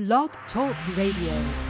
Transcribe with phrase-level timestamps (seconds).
[0.00, 1.69] Blog Talk Radio.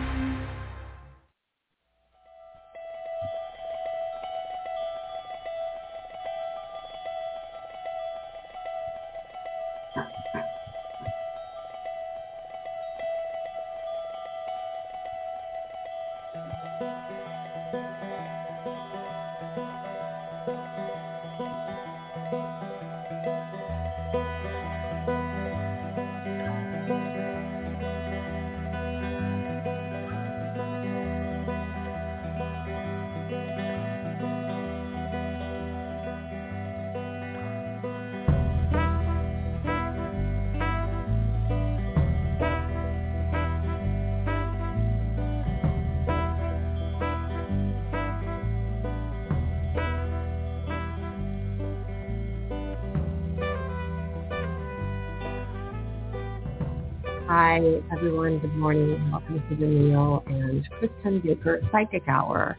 [57.61, 58.39] Hi, everyone.
[58.39, 59.11] Good morning.
[59.13, 62.57] Welcome to the Neil and Kristin Baker Psychic Hour.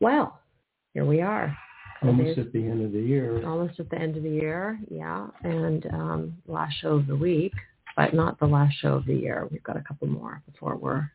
[0.00, 0.40] Well,
[0.92, 1.56] here we are.
[2.02, 3.46] Almost at the end of the year.
[3.46, 5.28] Almost at the end of the year, yeah.
[5.44, 7.52] And um, last show of the week,
[7.96, 9.46] but not the last show of the year.
[9.48, 11.08] We've got a couple more before we're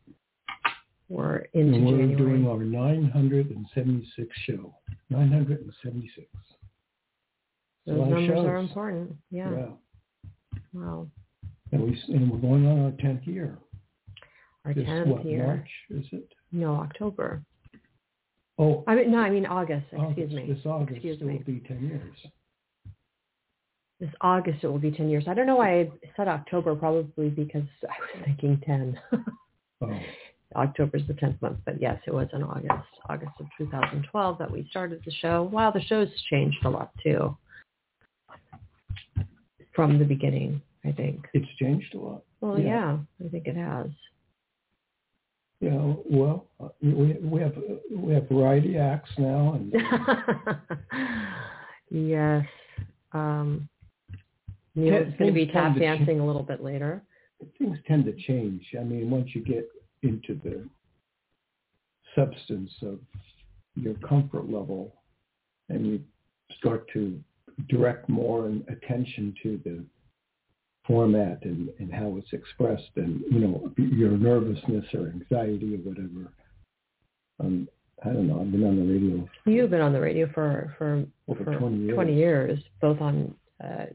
[1.09, 2.15] we're into and we're January.
[2.15, 4.73] doing our 976 show.
[5.09, 6.25] 976.
[7.85, 9.17] Those numbers are important.
[9.29, 9.51] Yeah.
[9.51, 9.65] Yeah.
[10.71, 11.09] Wow.
[11.71, 13.57] And, we, and we're going on our 10th year.
[14.65, 15.45] Our This, tenth what, year.
[15.45, 16.27] March, is it?
[16.51, 17.43] No, October.
[18.57, 19.85] Oh, I mean, no, I mean August.
[19.91, 20.33] Excuse August.
[20.33, 20.53] me.
[20.53, 21.37] This August Excuse it me.
[21.37, 22.17] will be 10 years.
[23.99, 25.25] This August it will be 10 years.
[25.27, 28.99] I don't know why I said October, probably because I was thinking 10.
[29.81, 29.91] Oh,
[30.93, 34.67] is the 10th month, but yes, it was in August, August of 2012 that we
[34.69, 35.43] started the show.
[35.43, 37.37] Wow, the show's changed a lot too
[39.79, 41.25] from the beginning, I think.
[41.33, 42.23] it's changed a lot.
[42.41, 42.97] Well, Yeah.
[43.19, 43.87] yeah, I think it has.
[45.61, 46.47] Yeah, well,
[46.81, 47.53] we, we have
[47.93, 49.73] we have variety acts now, and
[51.91, 52.45] yes.
[53.11, 53.67] Um,
[54.75, 57.03] Neil's Things going to be tap dancing a little bit later.
[57.57, 58.63] things tend to change.
[58.79, 59.67] I mean, once you get
[60.03, 60.65] into the
[62.15, 62.99] substance of
[63.75, 64.93] your comfort level
[65.67, 66.01] and you
[66.57, 67.19] start to
[67.67, 69.83] direct more attention to the
[70.89, 76.33] format and, and how it's expressed and, you know, your nervousness or anxiety or whatever.
[77.39, 77.69] Um,
[78.03, 78.41] I don't know.
[78.41, 81.77] I've been on the radio You've been on the radio for for, over for 20
[81.77, 81.93] years.
[81.93, 83.85] 20 years, both on uh,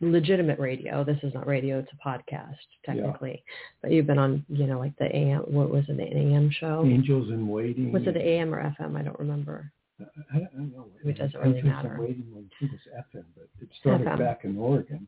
[0.00, 1.04] legitimate radio.
[1.04, 3.42] This is not radio; it's a podcast technically.
[3.82, 5.42] But you've been on, you know, like the AM.
[5.46, 5.96] What was it?
[5.96, 6.84] The AM show?
[6.84, 7.92] Angels in Waiting.
[7.92, 8.96] Was it the AM or FM?
[8.96, 9.70] I don't remember.
[10.00, 10.86] I don't, I don't know.
[11.04, 11.96] It doesn't really Angels in matter.
[12.00, 14.18] Waiting was FM, but it started FM.
[14.18, 15.06] back in Oregon.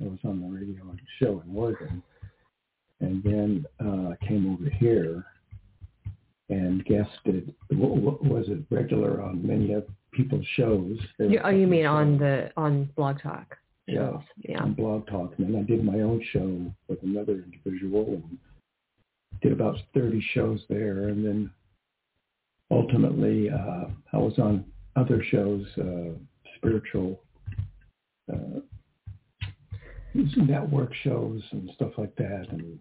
[0.00, 0.82] I was on the radio
[1.18, 2.02] show in Oregon,
[3.00, 5.24] and then uh, came over here
[6.48, 7.54] and guested.
[7.70, 8.58] What, what was it?
[8.70, 10.98] Regular on many of people's shows.
[11.18, 14.18] You, oh, you mean couple on the on Blog Talk Yeah.
[14.38, 14.62] Yeah.
[14.62, 18.38] on Blog Talk, and then I did my own show with another individual and
[19.42, 21.50] did about 30 shows there, and then
[22.70, 24.64] ultimately uh, I was on
[24.96, 26.12] other shows, uh,
[26.56, 27.20] spiritual
[28.32, 28.60] uh,
[30.36, 32.78] network shows and stuff like that, and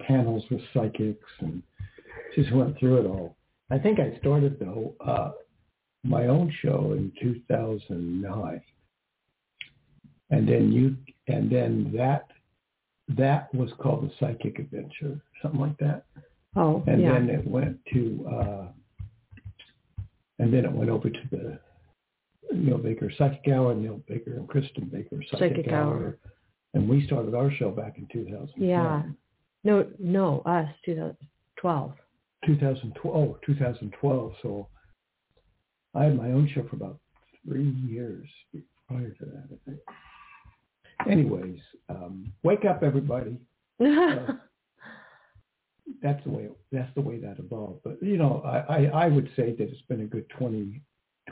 [0.00, 1.62] panels with psychics, and
[2.34, 3.36] just went through it all.
[3.70, 5.32] I think I started though uh,
[6.04, 8.62] my own show in 2009
[10.30, 10.96] and then you
[11.28, 12.28] and then that
[13.08, 16.04] that was called the psychic adventure something like that
[16.58, 17.12] Oh, and yeah.
[17.12, 18.66] then it went to uh
[20.38, 21.58] and then it went over to the
[22.52, 26.16] Neil Baker Psychic Hour, Neil Baker and Kristin Baker Psychic, Psychic Hour.
[26.76, 28.50] And we started our show back in 2012.
[28.58, 29.02] Yeah.
[29.64, 31.92] No, no, us 2012.
[32.44, 34.32] 2012, oh, 2012.
[34.42, 34.68] So
[35.94, 36.98] I had my own show for about
[37.48, 38.28] three years
[38.86, 39.78] prior to that, I think.
[41.10, 43.40] Anyways, um, wake up, everybody.
[43.80, 44.34] Uh,
[46.02, 47.80] that's the way that's the way that evolved.
[47.84, 50.82] But you know, I, I, I would say that it's been a good 20,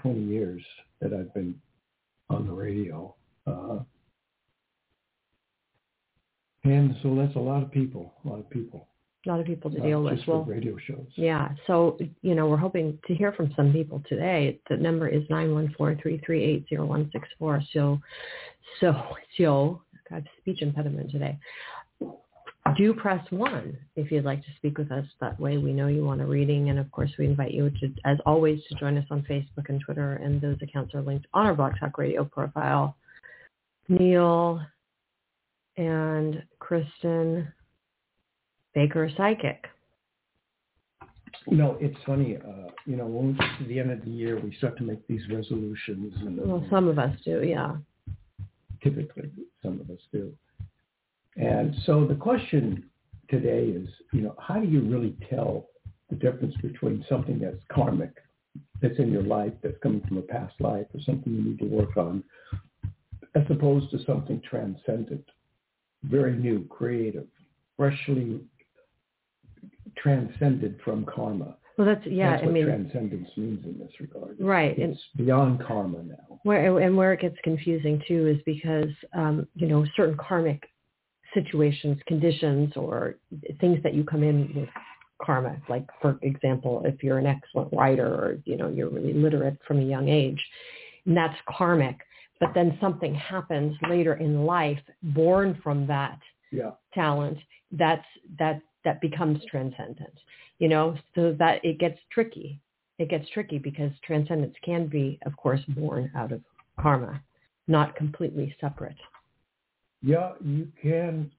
[0.00, 0.62] 20 years
[1.02, 1.55] that I've been
[2.31, 3.14] on the radio,
[3.47, 3.81] uh,
[6.64, 8.88] and so that's a lot of people, a lot of people.
[9.26, 10.14] a lot of people to uh, deal with.
[10.14, 11.06] just for Well, radio shows.
[11.14, 11.50] Yeah.
[11.66, 14.58] So, you know, we're hoping to hear from some people today.
[14.70, 17.66] The number is 914-338-0164.
[17.72, 18.00] So,
[18.81, 18.94] so,
[19.37, 21.38] so, I have speech impediment today.
[22.78, 25.05] Do press one if you'd like to speak with us.
[25.20, 26.70] That way we know you want a reading.
[26.70, 29.82] And of course, we invite you to, as always, to join us on Facebook and
[29.84, 30.14] Twitter.
[30.14, 32.96] And those accounts are linked on our Blog Talk Radio profile.
[33.88, 34.62] Neil,
[35.76, 37.49] and Kristin
[38.75, 39.67] Baker Psychic.
[41.47, 42.37] No, it's funny.
[42.37, 44.85] Uh, you know, when we get to the end of the year, we start to
[44.85, 46.15] make these resolutions.
[46.21, 47.76] And, well, some of us do, yeah.
[48.82, 49.31] Typically,
[49.62, 50.32] some of us do.
[51.37, 52.85] And so the question
[53.29, 55.69] today is, you know, how do you really tell
[56.11, 58.12] the difference between something that's karmic,
[58.81, 61.67] that's in your life, that's coming from a past life, or something you need to
[61.67, 62.23] work on,
[63.35, 65.25] as opposed to something transcendent,
[66.11, 67.27] very new, creative,
[67.77, 68.41] freshly
[69.97, 71.56] transcended from karma.
[71.77, 72.31] Well, that's yeah.
[72.33, 74.37] That's what I mean, transcendence means in this regard.
[74.39, 76.41] Right, It's beyond karma now.
[76.45, 80.62] where and where it gets confusing too is because um, you know certain karmic
[81.33, 83.17] situations, conditions, or
[83.61, 84.69] things that you come in with
[85.21, 85.57] karma.
[85.69, 89.81] Like for example, if you're an excellent writer or you know you're really literate from
[89.81, 90.43] a young age,
[91.07, 91.97] and that's karmic.
[92.41, 96.21] But then something happens later in life, born from that
[96.51, 96.73] Yeah.
[96.93, 97.39] talent.
[97.73, 98.07] That's
[98.39, 100.19] that that becomes transcendent.
[100.59, 102.61] You know, so that it gets tricky.
[102.99, 106.43] It gets tricky because transcendence can be, of course, born out of
[106.79, 107.23] karma,
[107.67, 108.97] not completely separate.
[110.03, 111.31] Yeah, you can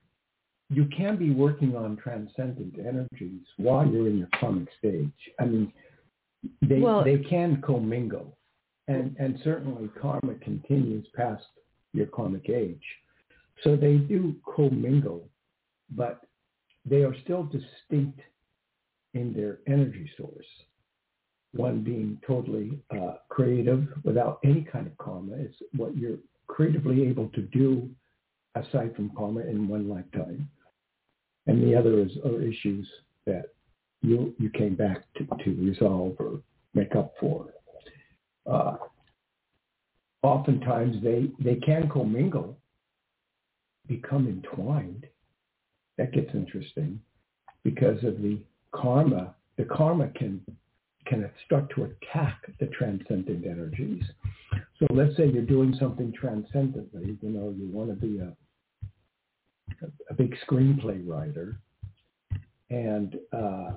[0.69, 5.11] you can be working on transcendent energies while you're in your karmic stage.
[5.39, 5.71] I mean,
[6.61, 8.37] they Well- they can commingle,
[8.87, 11.45] and and certainly karma continues past
[11.93, 12.83] your karmic age,
[13.63, 15.27] so they do commingle,
[15.91, 16.21] but
[16.85, 18.19] they are still distinct
[19.13, 20.45] in their energy source.
[21.53, 25.35] One being totally uh, creative without any kind of karma.
[25.37, 26.17] It's what you're
[26.47, 27.89] creatively able to do
[28.55, 30.49] aside from karma in one lifetime.
[31.47, 32.87] And the other is are issues
[33.25, 33.53] that
[34.01, 36.41] you you came back to, to resolve or
[36.73, 37.47] make up for.
[38.45, 38.77] Uh,
[40.21, 42.57] oftentimes they they can commingle,
[43.87, 45.05] become entwined.
[45.97, 46.99] That gets interesting
[47.63, 48.39] because of the
[48.73, 49.35] karma.
[49.57, 50.41] The karma can
[51.05, 54.03] can start to attack the transcendent energies.
[54.79, 58.33] So let's say you're doing something transcendently, you know, you want to be a
[60.09, 61.59] a big screenplay writer,
[62.69, 63.71] and uh,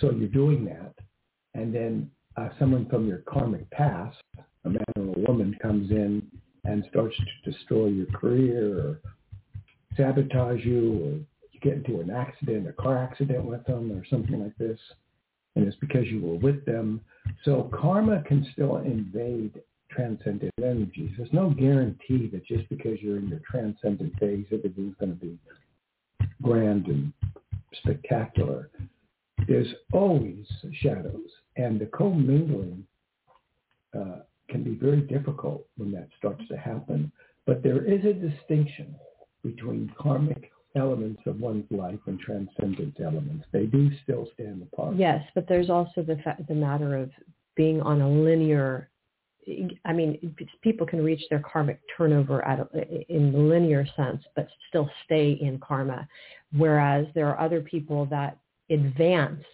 [0.00, 0.94] so you're doing that,
[1.54, 4.16] and then uh, someone from your karmic past,
[4.64, 6.22] a man or a woman, comes in
[6.64, 9.00] and starts to destroy your career or
[9.96, 11.10] sabotage you, or
[11.52, 14.78] you get into an accident, a car accident with them, or something like this,
[15.54, 17.00] and it's because you were with them.
[17.44, 19.60] So karma can still invade
[19.90, 21.12] transcendent energies.
[21.16, 25.38] There's no guarantee that just because you're in your transcendent phase, everything's going to be
[26.42, 27.12] grand and
[27.82, 28.68] spectacular.
[29.48, 30.44] There's always
[30.82, 32.86] shadows, and the commingling
[33.96, 37.10] uh, can be very difficult when that starts to happen.
[37.46, 38.94] But there is a distinction
[39.42, 43.46] between karmic elements of one's life and transcendent elements.
[43.52, 44.96] They do still stand apart.
[44.96, 47.10] Yes, but there's also the fa- the matter of
[47.54, 48.90] being on a linear.
[49.84, 52.68] I mean, people can reach their karmic turnover a,
[53.08, 56.06] in the linear sense, but still stay in karma.
[56.52, 58.38] Whereas there are other people that
[58.70, 59.44] advance,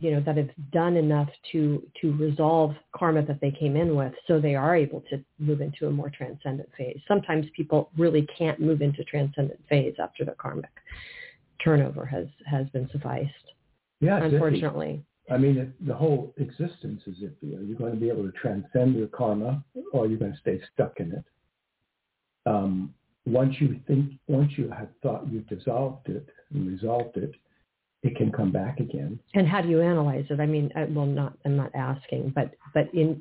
[0.00, 4.12] you know, that have done enough to to resolve karma that they came in with,
[4.26, 6.98] so they are able to move into a more transcendent phase.
[7.06, 10.70] Sometimes people really can't move into transcendent phase after their karmic
[11.62, 13.30] turnover has has been sufficed.
[14.00, 14.32] Yeah, it's iffy.
[14.34, 15.04] unfortunately.
[15.30, 17.56] I mean, it, the whole existence is iffy.
[17.56, 20.38] Are you going to be able to transcend your karma, or are you going to
[20.38, 21.24] stay stuck in it?
[22.46, 22.94] Um,
[23.26, 27.32] once you think, once you have thought you've dissolved it and resolved it,
[28.02, 29.18] it can come back again.
[29.34, 30.40] And how do you analyze it?
[30.40, 33.20] I mean, I, well, not I'm not asking, but but in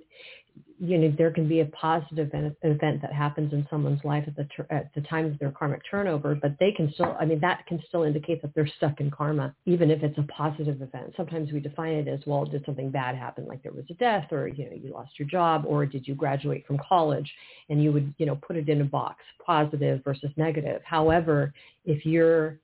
[0.81, 2.31] you know there can be a positive
[2.63, 5.81] event, that happens in someone's life at the tur- at the time of their karmic
[5.89, 9.11] turnover, but they can still I mean that can still indicate that they're stuck in
[9.11, 11.13] karma, even if it's a positive event.
[11.17, 14.31] Sometimes we define it as well, did something bad happen, like there was a death,
[14.31, 17.29] or you know you lost your job, or did you graduate from college,
[17.69, 20.81] and you would you know put it in a box, positive versus negative.
[20.85, 22.59] However, if you're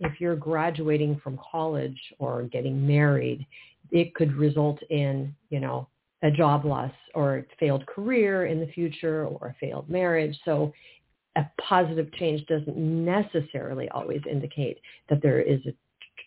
[0.00, 3.46] if you're graduating from college or getting married,
[3.90, 5.88] it could result in, you know,
[6.22, 10.38] a job loss or a failed career in the future or a failed marriage.
[10.44, 10.72] So
[11.36, 14.78] a positive change doesn't necessarily always indicate
[15.08, 15.72] that there is a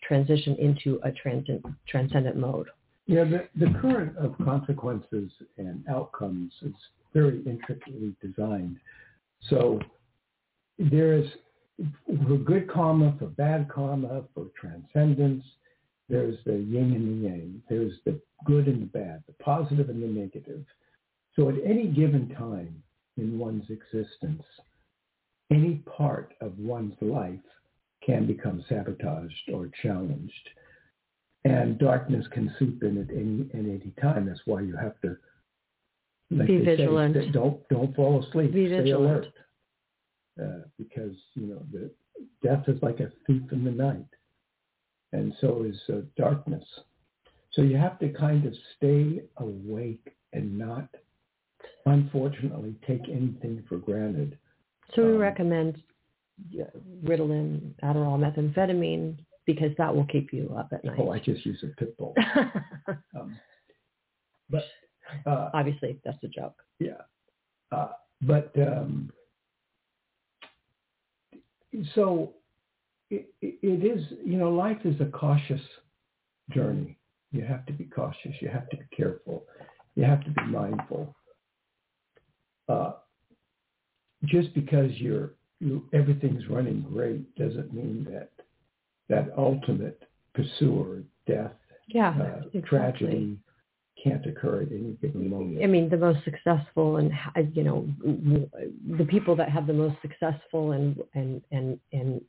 [0.07, 2.67] transition into a transcendent, transcendent mode.
[3.05, 6.73] Yeah, the, the current of consequences and outcomes is
[7.13, 8.77] very intricately designed.
[9.49, 9.79] So
[10.79, 11.27] there is
[12.27, 15.43] for good karma, for bad karma, for transcendence.
[16.09, 17.61] There's the yin and the yang.
[17.69, 20.63] There's the good and the bad, the positive and the negative.
[21.35, 22.83] So at any given time
[23.17, 24.43] in one's existence,
[25.51, 27.39] any part of one's life
[28.05, 30.49] can become sabotaged or challenged.
[31.45, 34.25] And darkness can seep in at any at any time.
[34.27, 35.17] That's why you have to
[36.31, 37.33] like Be they say, vigilant.
[37.33, 38.53] don't don't fall asleep.
[38.53, 39.05] Be Stay vigilant.
[39.25, 39.27] alert.
[40.41, 41.91] Uh, because you know the
[42.41, 44.07] death is like a thief in the night,
[45.11, 46.63] and so is uh, darkness.
[47.51, 50.87] So you have to kind of stay awake and not,
[51.85, 54.39] unfortunately, take anything for granted.
[54.95, 55.83] So we Um, recommend
[57.03, 60.95] Ritalin, Adderall, methamphetamine because that will keep you up at night.
[60.99, 62.15] Oh, I just use a pit bull.
[63.15, 63.37] Um,
[64.49, 64.63] but
[65.27, 66.55] uh, Obviously, that's a joke.
[66.79, 67.01] Yeah.
[67.71, 67.89] Uh,
[68.23, 69.11] but um,
[71.95, 72.33] so
[73.09, 75.61] it, it is, you know, life is a cautious
[76.51, 76.97] journey.
[77.31, 78.33] You have to be cautious.
[78.41, 79.43] You have to be careful.
[79.95, 81.15] You have to be mindful.
[82.69, 82.93] Uh,
[84.25, 88.31] just because you're you, everything's running great doesn't mean that
[89.09, 90.01] that ultimate
[90.33, 91.51] pursuer, death,
[91.87, 92.61] Yeah, uh, exactly.
[92.61, 93.37] tragedy
[94.03, 95.63] can't occur at any given moment.
[95.63, 97.11] I mean, the most successful and
[97.53, 97.87] you know
[98.97, 102.21] the people that have the most successful and and and and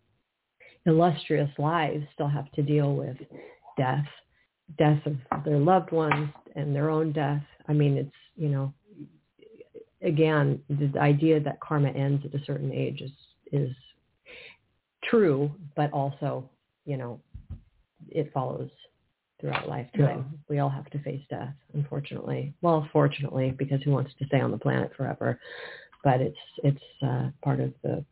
[0.86, 3.16] illustrious lives still have to deal with
[3.76, 4.04] death,
[4.78, 7.42] death of their loved ones and their own death.
[7.68, 8.72] I mean, it's you know,
[10.02, 13.12] again, the idea that karma ends at a certain age is
[13.52, 13.74] is
[15.04, 16.48] true, but also
[16.84, 17.20] you know,
[18.10, 18.70] it follows
[19.44, 20.38] throughout lifetime.
[20.48, 22.54] We all have to face death, unfortunately.
[22.62, 25.38] Well, fortunately, because who wants to stay on the planet forever?
[26.02, 28.04] But it's it's uh, part of the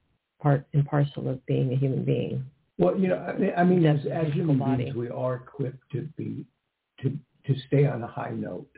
[0.43, 2.45] part and parcel of being a human being.
[2.77, 4.85] Well, you know, I mean, I mean as, as human body.
[4.85, 6.45] beings, we are equipped to be
[7.01, 8.69] to to stay on a high note.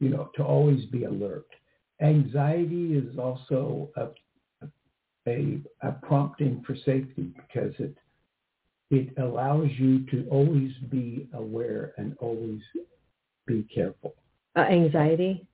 [0.00, 1.46] You know, to always be alert.
[2.00, 4.08] Anxiety is also a
[5.28, 7.94] a, a prompting for safety because it
[8.92, 12.60] it allows you to always be aware and always
[13.46, 14.14] be careful.
[14.54, 15.46] Uh, anxiety.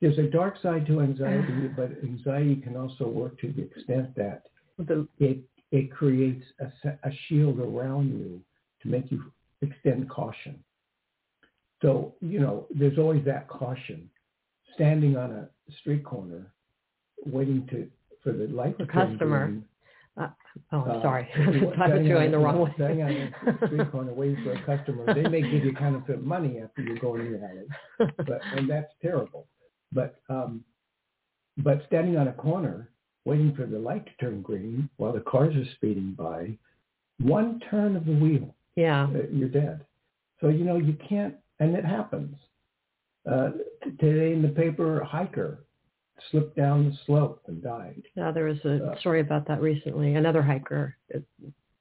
[0.00, 4.46] There's a dark side to anxiety, but anxiety can also work to the extent that
[4.78, 5.38] The, it
[5.72, 8.40] it creates a, a shield around you
[8.82, 9.22] to make you
[9.60, 10.62] extend caution.
[11.82, 14.10] So you know, there's always that caution.
[14.74, 15.48] Standing on a
[15.80, 16.52] street corner,
[17.26, 17.90] waiting to
[18.22, 19.46] for the light to customer.
[19.46, 19.64] green,
[20.18, 20.30] oh,
[20.72, 21.28] I'm uh, sorry.
[21.36, 22.72] I was going the wrong way.
[22.76, 26.60] Standing on a street corner waiting for a customer, they may give you counterfeit money
[26.62, 27.66] after you go in the alley
[27.98, 29.46] but and that's terrible.
[29.92, 30.64] But um,
[31.58, 32.90] but standing on a corner
[33.24, 36.56] waiting for the light to turn green while the cars are speeding by,
[37.18, 39.04] one turn of the wheel, yeah.
[39.04, 39.84] uh, you're dead.
[40.40, 42.36] So you know you can't, and it happens.
[43.30, 43.50] Uh,
[43.82, 45.65] t- today in the paper, hiker
[46.30, 48.02] slipped down the slope and died.
[48.16, 50.14] Yeah, there was a Uh, story about that recently.
[50.14, 51.22] Another hiker, a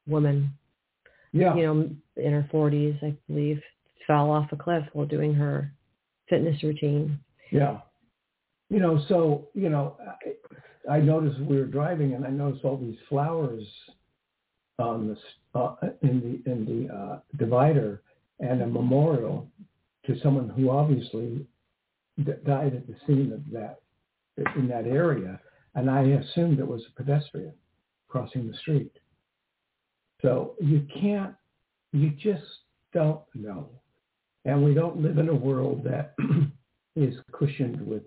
[0.08, 0.50] woman,
[1.32, 3.62] Yeah, you know, in her 40s, I believe,
[4.08, 5.72] fell off a cliff while doing her
[6.30, 7.20] fitness routine.
[7.52, 7.82] Yeah.
[8.70, 9.98] You know, so, you know,
[10.90, 13.64] I, I noticed we were driving and I noticed all these flowers
[14.80, 15.08] on
[15.54, 18.02] the, uh, in the, in the uh, divider
[18.40, 19.50] and a memorial
[20.06, 21.46] to someone who obviously
[22.24, 23.80] d- died at the scene of that,
[24.56, 25.40] in that area.
[25.76, 27.54] And I assumed it was a pedestrian
[28.08, 28.92] crossing the street.
[30.22, 31.36] So you can't,
[31.92, 32.44] you just
[32.94, 33.70] don't know.
[34.46, 36.16] And we don't live in a world that
[36.96, 38.04] is cushioned with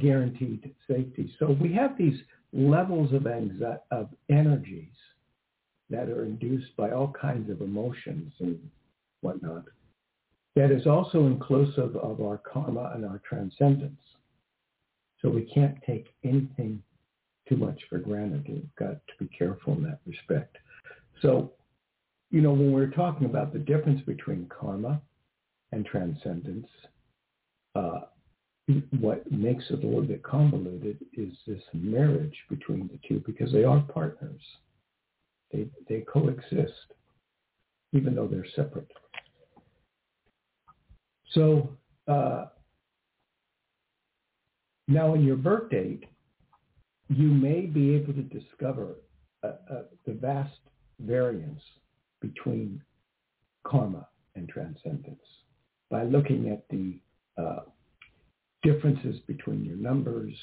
[0.00, 1.32] guaranteed safety.
[1.38, 2.18] So we have these
[2.52, 4.94] levels of anxi- of energies
[5.90, 8.58] that are induced by all kinds of emotions and
[9.20, 9.64] whatnot.
[10.54, 14.00] That is also inclusive of our karma and our transcendence.
[15.26, 16.80] So we can't take anything
[17.48, 18.46] too much for granted.
[18.48, 20.56] We've got to be careful in that respect.
[21.20, 21.50] So,
[22.30, 25.02] you know, when we're talking about the difference between karma
[25.72, 26.68] and transcendence,
[27.74, 28.02] uh,
[29.00, 33.64] what makes it a little bit convoluted is this marriage between the two because they
[33.64, 34.42] are partners.
[35.52, 36.94] They they coexist,
[37.92, 38.92] even though they're separate.
[41.32, 41.70] So
[42.06, 42.46] uh,
[44.88, 46.04] now, in your birth date,
[47.08, 48.96] you may be able to discover
[49.42, 50.58] the vast
[51.00, 51.62] variance
[52.20, 52.82] between
[53.64, 55.20] karma and transcendence
[55.90, 56.98] by looking at the
[57.40, 57.60] uh,
[58.62, 60.34] differences between your numbers,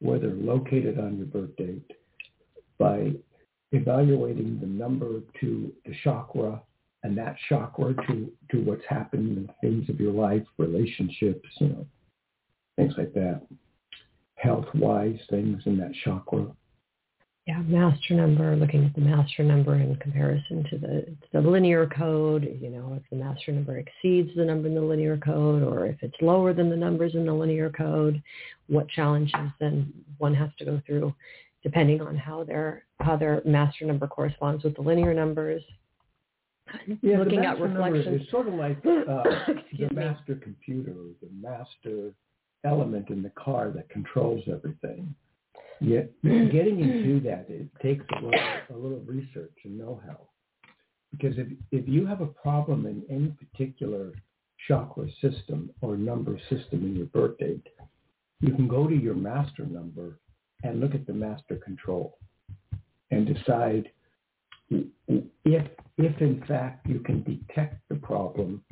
[0.00, 1.90] where they're located on your birth date,
[2.78, 3.12] by
[3.72, 6.60] evaluating the number to the chakra
[7.02, 11.86] and that chakra to, to what's happening in things of your life, relationships, you know,
[12.80, 13.42] things like that.
[14.36, 16.46] health-wise things in that chakra?
[17.46, 22.58] Yeah, master number, looking at the master number in comparison to the, the linear code,
[22.60, 25.96] you know, if the master number exceeds the number in the linear code or if
[26.02, 28.22] it's lower than the numbers in the linear code,
[28.68, 31.14] what challenges then one has to go through
[31.62, 35.62] depending on how their how their master number corresponds with the linear numbers.
[37.02, 38.22] Yeah, looking the at reflections.
[38.22, 39.22] is sort of like uh,
[39.78, 42.12] the master computer, the master
[42.64, 45.14] element in the car that controls everything.
[45.80, 48.40] Yet getting into that, it takes a little,
[48.70, 50.18] a little research and know-how.
[51.10, 54.12] Because if, if you have a problem in any particular
[54.68, 57.66] chakra system or number system in your birth date,
[58.40, 60.18] you can go to your master number
[60.62, 62.18] and look at the master control
[63.10, 63.90] and decide
[64.70, 65.66] if,
[65.98, 68.62] if in fact you can detect the problem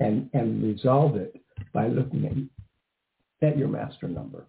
[0.00, 1.36] and, and resolve it
[1.72, 2.24] by looking
[3.42, 4.46] at, your master number.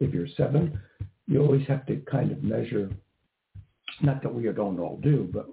[0.00, 0.80] If you're seven,
[1.26, 2.90] you always have to kind of measure,
[4.00, 5.48] not that we don't all do, but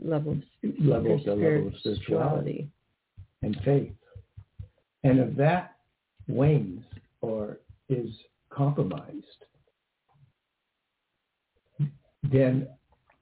[0.00, 2.68] Level of level, the level of spirituality spirituality.
[3.42, 3.92] and faith.
[5.04, 5.76] And if that
[6.28, 6.84] wanes
[7.20, 8.08] or is
[8.50, 9.44] compromised,
[12.22, 12.68] then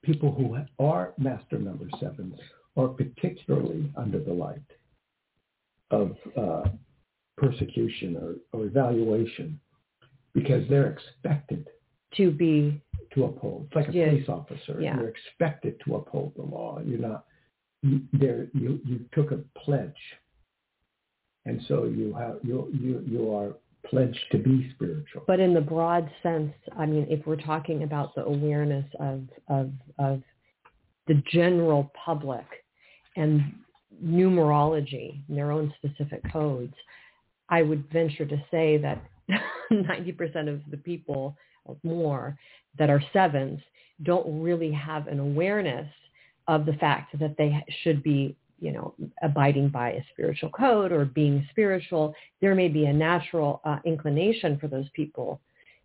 [0.03, 2.39] people who are master number sevens
[2.77, 4.59] are particularly under the light
[5.89, 6.69] of uh,
[7.37, 9.59] persecution or, or evaluation
[10.33, 11.67] because they're expected
[12.17, 12.81] To be
[13.13, 13.67] to uphold.
[13.67, 14.09] It's like a Yeah.
[14.09, 14.79] police officer.
[14.81, 14.97] Yeah.
[14.97, 16.79] You're expected to uphold the law.
[16.85, 17.25] You're not.
[17.83, 20.01] You, there, you you took a pledge,
[21.45, 23.53] and so you have you you you are
[23.85, 25.23] pledged to be spiritual.
[25.25, 29.71] But in the broad sense, I mean, if we're talking about the awareness of of
[29.97, 30.21] of
[31.07, 32.45] the general public
[33.17, 33.41] and
[34.03, 36.75] numerology, their own specific codes,
[37.51, 39.03] I would venture to say that
[39.71, 42.37] 90% of the people or more
[42.79, 43.59] that are sevens
[44.03, 45.87] don't really have an awareness
[46.47, 51.05] of the fact that they should be, you know, abiding by a spiritual code or
[51.05, 52.15] being spiritual.
[52.41, 55.39] There may be a natural uh, inclination for those people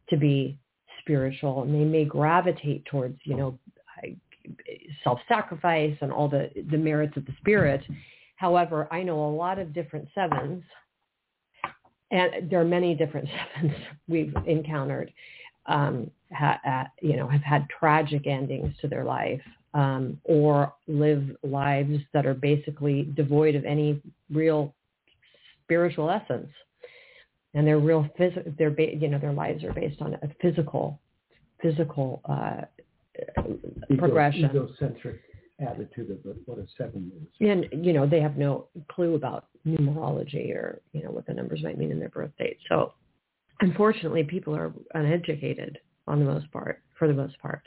[0.09, 0.59] to be
[1.01, 3.59] spiritual, and they may gravitate towards, you know,
[5.03, 7.83] self-sacrifice and all the the merits of the spirit.
[8.37, 10.63] However, I know a lot of different sevens,
[12.11, 13.77] and there are many different sevens
[14.09, 15.13] we've encountered.
[15.67, 19.41] Um, ha, uh, you know, have had tragic endings to their life,
[19.75, 24.75] um, or live lives that are basically devoid of any real
[25.65, 26.49] spiritual essence,
[27.55, 31.01] and they're real phys- They're ba- you know their lives are based on a physical,
[31.61, 32.63] physical uh,
[33.99, 34.45] progression.
[34.45, 35.21] egocentric
[35.61, 37.49] attitude of what- a seven is.
[37.49, 41.63] and you know they have no clue about numerology or you know what the numbers
[41.63, 42.93] might mean in their birth date so
[43.61, 47.63] unfortunately people are uneducated on the most part for the most part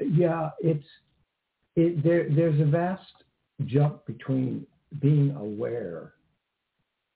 [0.00, 0.84] Yeah, it's
[1.76, 2.28] it, there.
[2.28, 3.12] There's a vast
[3.66, 4.66] jump between
[5.00, 6.14] being aware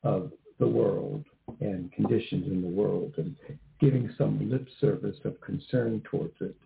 [0.04, 1.24] of the world
[1.60, 3.34] and conditions in the world and
[3.80, 6.56] giving some lip service of concern towards it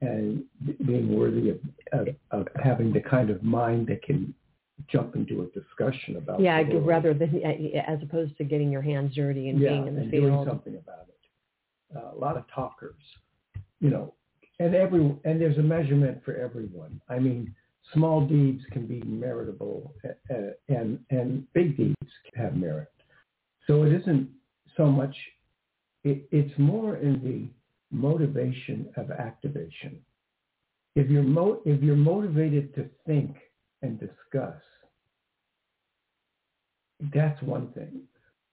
[0.00, 0.44] and
[0.86, 1.58] being worthy of,
[1.92, 4.34] of, of having the kind of mind that can
[4.88, 7.42] jump into a discussion about yeah rather than
[7.86, 10.46] as opposed to getting your hands dirty and yeah, being in the and doing field
[10.46, 11.96] something about it.
[11.96, 13.00] Uh, a lot of talkers,
[13.80, 14.14] you know,
[14.60, 17.00] and every and there's a measurement for everyone.
[17.08, 17.54] I mean,
[17.92, 20.34] small deeds can be meritable, uh,
[20.68, 21.96] and and big deeds
[22.36, 22.92] have merit.
[23.66, 24.28] So it isn't
[24.76, 25.14] so much.
[26.04, 27.48] It, it's more in the
[27.90, 30.00] motivation of activation.
[30.94, 33.36] If you're mo- if you're motivated to think
[33.82, 34.60] and discuss,
[37.14, 38.02] that's one thing.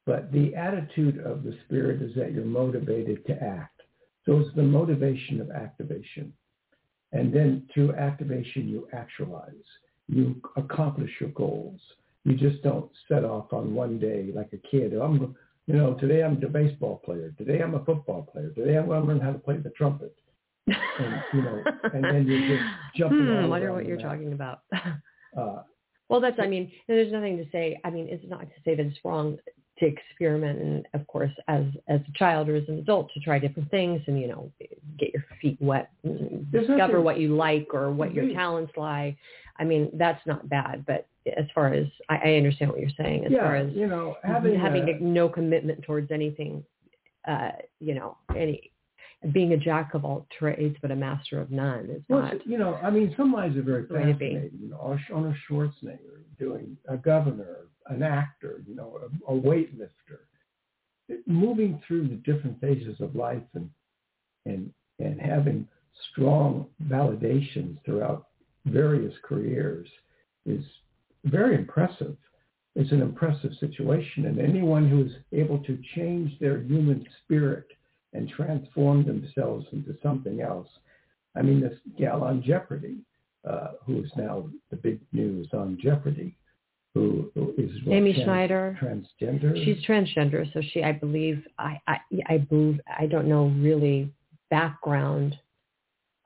[0.05, 3.81] But the attitude of the spirit is that you're motivated to act.
[4.25, 6.31] So it's the motivation of activation.
[7.11, 9.53] And then through activation, you actualize.
[10.07, 11.79] You accomplish your goals.
[12.23, 14.93] You just don't set off on one day like a kid.
[14.93, 15.35] Oh, I'm,
[15.67, 17.33] you know, today I'm a baseball player.
[17.37, 18.51] Today I'm a football player.
[18.51, 20.15] Today I'm going to learn how to play the trumpet.
[20.67, 24.05] And, you know, and then you're just jumping hmm, wonder around what you're map.
[24.05, 24.59] talking about
[25.37, 25.63] Uh,
[26.07, 27.77] Well, that's, I mean, there's nothing to say.
[27.83, 29.37] I mean, it's not to say that it's wrong
[29.79, 33.37] to experiment and, of course, as as a child or as an adult to try
[33.37, 34.49] different things and, you know,
[34.97, 39.17] get your feet wet and discover what you like or what your talents lie.
[39.57, 40.85] I mean, that's not bad.
[40.85, 43.87] But as far as, I, I understand what you're saying, as yeah, far as you
[43.87, 46.63] know, having, having a- no commitment towards anything,
[47.27, 48.71] uh, you know, any
[49.31, 52.45] being a jack of all trades but a master of none is Well, not.
[52.45, 54.25] you know, I mean, some lives are very Way to be.
[54.33, 54.51] fascinating.
[54.61, 60.19] You know, Arnold Schwarzenegger doing a governor, an actor, you know, a, a weightlifter.
[61.25, 63.69] moving through the different phases of life and
[64.45, 65.67] and and having
[66.11, 68.24] strong validations throughout
[68.65, 69.87] various careers
[70.45, 70.63] is
[71.25, 72.15] very impressive.
[72.75, 77.67] It's an impressive situation, and anyone who is able to change their human spirit
[78.13, 80.67] and transform themselves into something else.
[81.37, 82.97] I mean, this gal on Jeopardy,
[83.49, 86.35] uh, who is now the big news on Jeopardy,
[86.93, 88.77] who, who is Amy trans- Schneider.
[88.81, 89.63] transgender.
[89.63, 94.11] She's transgender, so she, I believe, I, I, I believe, I don't know really
[94.49, 95.37] background.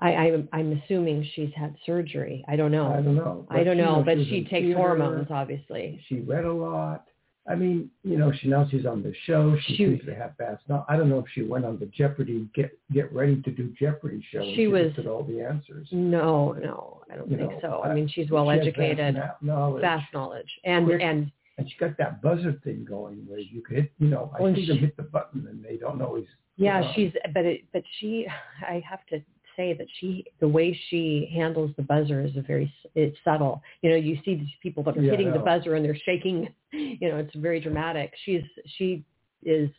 [0.02, 2.46] I, I, I'm assuming she's had surgery.
[2.48, 2.88] I don't know.
[2.92, 3.46] I don't know.
[3.50, 4.78] I don't you know, but she takes theater.
[4.78, 6.00] hormones, obviously.
[6.08, 7.06] She read a lot.
[7.50, 9.58] I mean, you know, she now she's on the show.
[9.66, 10.62] She, She- seems to have fast.
[10.70, 13.74] Now, I don't know if she went on the Jeopardy get get ready to do
[13.78, 14.40] Jeopardy show.
[14.42, 15.88] and She was- at all the answers.
[15.92, 17.82] No, no, I don't You think know, so.
[17.84, 21.02] I- I mean, she's well educated, vast knowledge, vast knowledge, and Quick.
[21.02, 23.92] and and she got that buzzer thing going where you could hit.
[24.00, 26.26] You know, I Well, see them hit the button and they don't always.
[26.56, 28.28] yeah, she's but it but she,
[28.68, 29.22] I have to
[29.60, 33.62] say that she the way she handles the buzzer is a very it's subtle.
[33.82, 36.38] You know, you see these people that are Yeah, hitting the buzzer and they're shaking.
[37.02, 38.14] You know, it's very dramatic.
[38.26, 38.44] She's
[38.78, 39.04] she
[39.44, 39.70] is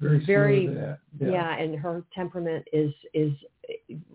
[0.00, 0.98] very very- that.
[1.18, 1.58] yeah.
[1.58, 3.32] and her temperament is is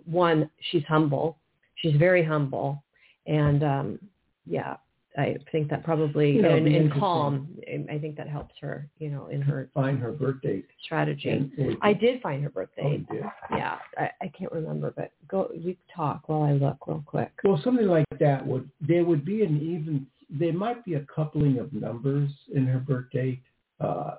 [0.05, 1.37] one she's humble
[1.75, 2.81] she's very humble
[3.27, 3.99] and um
[4.45, 4.77] yeah
[5.17, 7.47] i think that probably You know, and, and calm
[7.89, 10.65] i think that helps her you know in her Find her birth date.
[10.83, 11.29] strategy.
[11.29, 15.75] And i did find her birthday Oh, yeah I, I can't remember but go you
[15.95, 17.31] talk while i look real quick.
[17.43, 21.59] Well, something like that would there would be an even there might be a coupling
[21.59, 23.41] of numbers in her birth date,
[23.79, 24.15] uh,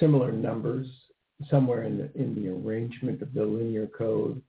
[0.00, 0.86] similar numbers
[1.48, 4.42] somewhere in the in the arrangement of the linear code.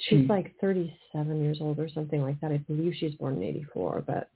[0.00, 2.50] she's She- like 37 years old or something like that.
[2.50, 4.30] I believe she's born in 84 but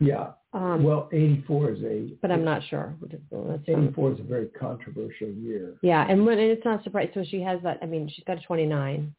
[0.00, 0.32] Yeah.
[0.52, 5.28] um Well, 84 is a but i'm not sure That's 84 is a very controversial
[5.28, 5.74] year.
[5.82, 7.10] Yeah, and when and it's not surprising.
[7.14, 7.78] So she has that.
[7.82, 9.14] I mean, she's got a 29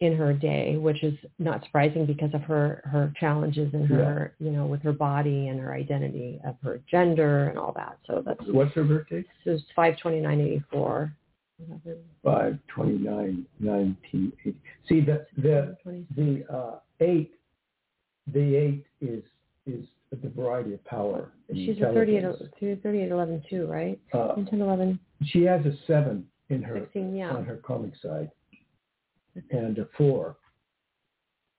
[0.00, 4.50] in her day, which is not surprising because of her her challenges and her you
[4.50, 7.98] know with her body and her identity of her gender and all that.
[8.06, 9.24] So that's What's her birthday?
[9.44, 11.12] so it's 52984.
[12.24, 14.58] 5 29 1980.
[14.88, 15.76] See the the
[16.16, 17.34] the uh, eight
[18.32, 19.22] the eight is
[19.66, 19.84] is
[20.16, 21.32] the variety of power.
[21.52, 22.80] She's a 38, intelligence.
[22.82, 23.98] 38, 11 too, right?
[24.12, 27.30] Uh, 10, 11, she has a seven in her 16, yeah.
[27.30, 28.30] on her karmic side,
[29.50, 30.36] and a four.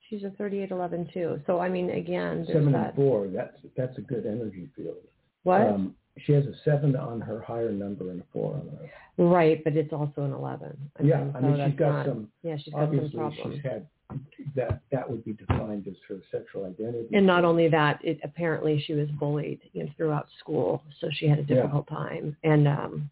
[0.10, 1.42] She's a 38, 11 too.
[1.48, 2.88] So I mean, again, Seven that.
[2.88, 3.28] and four.
[3.28, 4.98] That's that's a good energy field.
[5.44, 5.62] What?
[5.62, 9.26] Um, she has a seven on her higher number and a four on her.
[9.26, 10.78] right, but it's also an 11.
[11.00, 12.28] I Yeah, mean, I so mean she's got not, some.
[12.44, 13.56] Yeah, she's got some problems.
[13.56, 13.88] she's had
[14.56, 14.82] that.
[14.92, 17.08] That would be defined as her sexual identity.
[17.16, 21.28] And not only that, it apparently she was bullied you know, throughout school, so she
[21.28, 21.56] had a Yeah.
[21.56, 22.36] difficult time.
[22.44, 23.10] And um,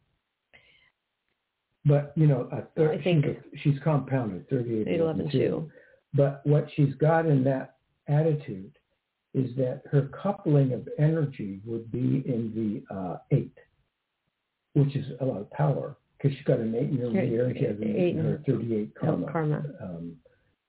[1.86, 5.70] But you know, a thir- I think- she's, she's compounded, thirty-eight, eight eleven two.
[6.14, 8.72] But what she's got in that attitude
[9.34, 12.52] is that her coupling of energy would be in
[12.90, 13.58] the uh, eight,
[14.74, 17.58] which is a lot of power because she's got an eight in her year and
[17.58, 19.32] she has an eight, eight in her 38 karma.
[19.32, 19.64] karma.
[19.82, 20.18] Um,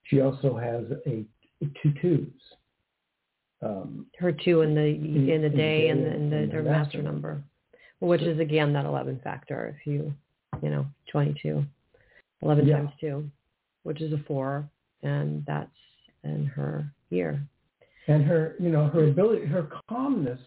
[0.05, 1.25] she also has a
[1.83, 2.29] two twos.
[3.63, 6.99] Um, Her two in the In- in the day and, and and the, the master
[6.99, 7.03] master.
[7.03, 7.43] number,
[8.01, 9.77] which So- is again that eleven factor.
[9.79, 10.13] If you
[10.63, 11.65] you know twenty two,
[12.43, 12.79] eleven Yeah.
[12.79, 13.31] times two,
[13.85, 14.69] which is a four,
[15.03, 15.71] and that's
[16.25, 17.41] in her year.
[18.09, 20.41] and her, you know, her ability, her calmness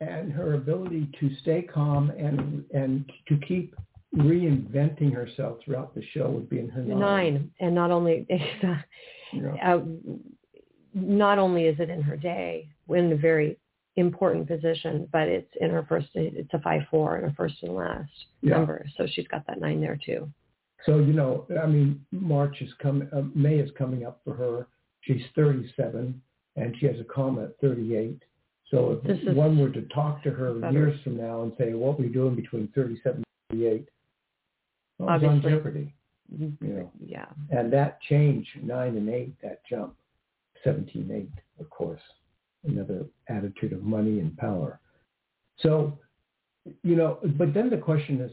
[0.00, 3.74] and her ability to stay calm and and to keep
[4.16, 6.98] reinventing herself throughout the show would be in her nine.
[7.00, 8.26] Nine, and not only
[9.32, 9.80] You know, uh,
[10.94, 13.58] not only is it in her day in a very
[13.96, 16.08] important position, but it's in her first.
[16.14, 18.10] It's a five four and her first and last
[18.42, 18.56] Yeah.
[18.58, 20.30] number, so she's got that nine there too.
[20.84, 24.66] so you know, I mean, March is coming, uh, May is coming up for her.
[25.00, 26.20] She's 37
[26.56, 28.22] and she has a karma at 38.
[28.70, 30.72] So if This is one were to talk to her better.
[30.72, 33.24] years from now and say, what were you doing between 37 and
[33.58, 33.88] 38?
[34.98, 35.94] Well, I was on Obviously.
[36.38, 36.90] You know.
[36.92, 37.04] Mm-hmm.
[37.06, 37.26] Yeah.
[37.50, 39.94] And that change, nine and eight, that jump,
[40.62, 41.30] 17, eight,
[41.60, 42.00] of course,
[42.64, 44.80] another attitude of money and power.
[45.58, 45.98] So,
[46.82, 48.32] you know, but then the question is,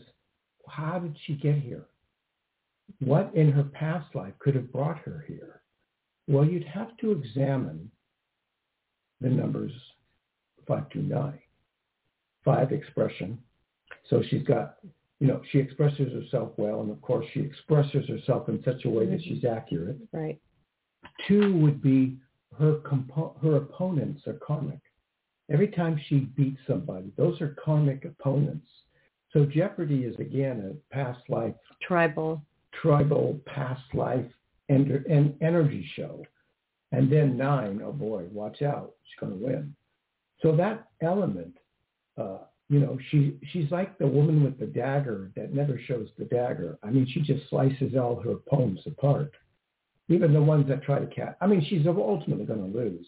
[0.67, 1.85] how did she get here?
[2.99, 5.61] What in her past life could have brought her here?
[6.27, 7.91] Well, you'd have to examine
[9.19, 9.73] the numbers
[10.67, 11.39] 529.
[12.43, 13.37] Five expression.
[14.09, 14.77] So she's got,
[15.21, 18.89] you know, she expresses herself well, and of course she expresses herself in such a
[18.89, 19.99] way that she's accurate.
[20.11, 20.41] Right.
[21.27, 22.17] Two would be
[22.57, 24.79] her compo- her opponents are karmic,
[25.51, 28.67] every time she beats somebody, those are karmic opponents.
[29.31, 32.41] So Jeopardy is again a past life, tribal,
[32.81, 34.25] tribal past life
[34.69, 36.25] and, and energy show.
[36.91, 39.75] And then nine, oh boy, watch out, she's going to win.
[40.41, 41.57] So that element,
[42.17, 42.39] uh,
[42.71, 46.79] you know, she she's like the woman with the dagger that never shows the dagger.
[46.81, 49.33] I mean, she just slices all her poems apart,
[50.07, 51.35] even the ones that try to catch.
[51.41, 53.05] I mean, she's ultimately going to lose,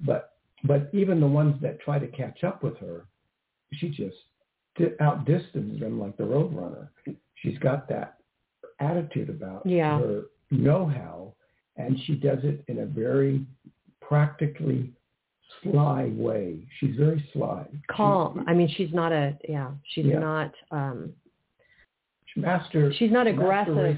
[0.00, 3.04] but but even the ones that try to catch up with her,
[3.74, 4.16] she just
[5.02, 6.88] outdistances them like the roadrunner.
[7.34, 8.16] She's got that
[8.80, 9.98] attitude about yeah.
[9.98, 11.34] her know-how,
[11.76, 13.44] and she does it in a very
[14.00, 14.90] practically
[15.62, 16.58] sly way.
[16.78, 17.66] She's very sly.
[17.90, 18.44] Calm.
[18.44, 19.70] She, I mean, she's not a yeah.
[19.94, 20.18] She's yeah.
[20.18, 20.52] not.
[20.70, 21.12] um
[22.36, 22.92] Master.
[22.98, 23.96] She's not aggressive.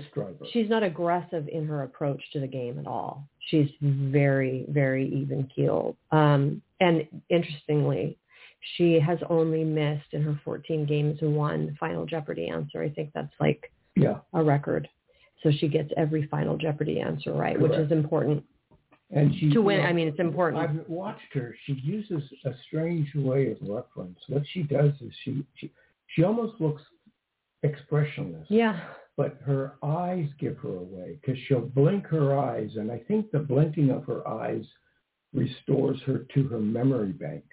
[0.53, 3.27] She's not aggressive in her approach to the game at all.
[3.49, 5.97] She's very, very even keeled.
[6.13, 8.17] Um, and interestingly,
[8.77, 12.83] she has only missed in her 14 games one Final Jeopardy answer.
[12.83, 14.19] I think that's like yeah.
[14.33, 14.89] a record.
[15.43, 17.73] So she gets every Final Jeopardy answer right, Correct.
[17.73, 18.45] which is important.
[19.11, 20.63] And she to win, you know, I mean, it's important.
[20.63, 21.57] I've watched her.
[21.65, 24.19] She uses a strange way of reference.
[24.29, 25.71] What she does is she she,
[26.09, 26.83] she almost looks
[27.63, 28.47] expressionless.
[28.51, 28.81] Yeah.
[29.17, 33.39] But her eyes give her away because she'll blink her eyes, and I think the
[33.39, 34.65] blinking of her eyes
[35.33, 37.45] restores her to her memory bank.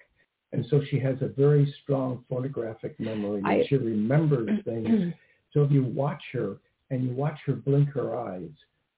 [0.52, 3.38] And so she has a very strong photographic memory.
[3.38, 5.12] And I, she remembers things.
[5.52, 6.58] so if you watch her
[6.90, 8.50] and you watch her blink her eyes,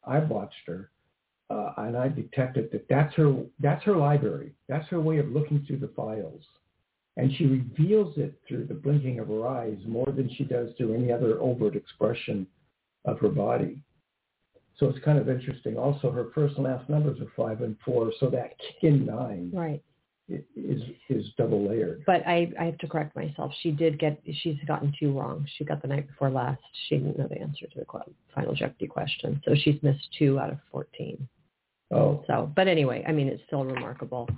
[0.05, 0.91] I've watched her
[1.51, 4.55] uh, and I detected that that's her that's her library.
[4.69, 6.43] That's her way of looking through the files,
[7.17, 10.95] and she reveals it through the blinking of her eyes more than she does through
[10.95, 12.47] any other overt expression
[13.05, 13.83] of her body.
[14.79, 15.77] So it's kind of interesting.
[15.77, 19.51] Also, her first and last numbers are five and four, so that kick in nine
[19.53, 19.83] right.
[20.29, 22.05] is is double layered.
[22.07, 23.53] But I, I have to correct myself.
[23.63, 25.47] She did get, she's gotten two wrong.
[25.57, 26.61] She got the night before last.
[26.89, 27.87] She didn't know the answer to the
[28.35, 29.43] final Jeopardy question.
[29.45, 31.27] So she's missed two out of 14.
[31.91, 32.23] Oh.
[32.27, 34.29] So, but anyway, I mean, it's still remarkable.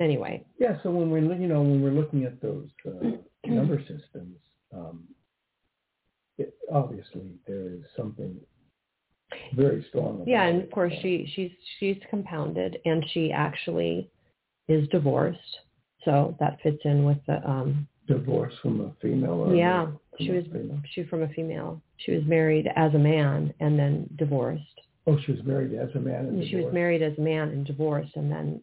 [0.00, 0.44] Anyway.
[0.58, 0.78] Yeah.
[0.82, 3.10] So when we're you know when we're looking at those uh,
[3.46, 4.36] number systems,
[4.74, 5.04] um,
[6.38, 8.36] it, obviously there is something
[9.54, 10.24] very strong.
[10.26, 14.10] yeah, and of course she she's she's compounded, and she actually
[14.68, 15.38] is divorced,
[16.04, 19.44] so that fits in with the um divorce from a female.
[19.46, 19.86] Or yeah,
[20.18, 20.80] she was female?
[20.92, 21.80] she from a female.
[21.98, 24.64] She was married as a man and then divorced.
[25.06, 27.66] Oh, she was married as a man and She was married as a man and
[27.66, 28.60] divorced, and then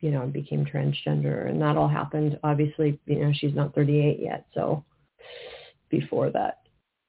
[0.00, 2.38] you know became transgender, and that all happened.
[2.42, 4.84] Obviously, you know she's not 38 yet, so
[5.90, 6.62] before that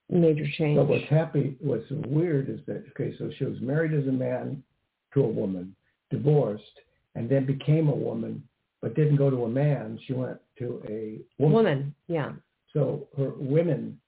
[0.10, 0.78] major change.
[0.78, 4.63] But what's happy, what's weird is that okay, so she was married as a man
[5.13, 5.76] to a woman,
[6.12, 6.63] divorced,
[7.16, 8.44] and then became a woman,
[8.82, 10.00] but didn't go to a man.
[10.06, 11.56] She went to a woman.
[11.56, 12.34] Woman, yeah.
[12.74, 14.00] So her women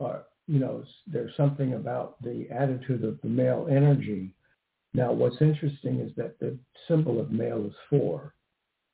[0.00, 4.34] are, you know, there's something about the attitude of the male energy.
[4.94, 6.58] Now, what's interesting is that the
[6.88, 8.34] symbol of male is four,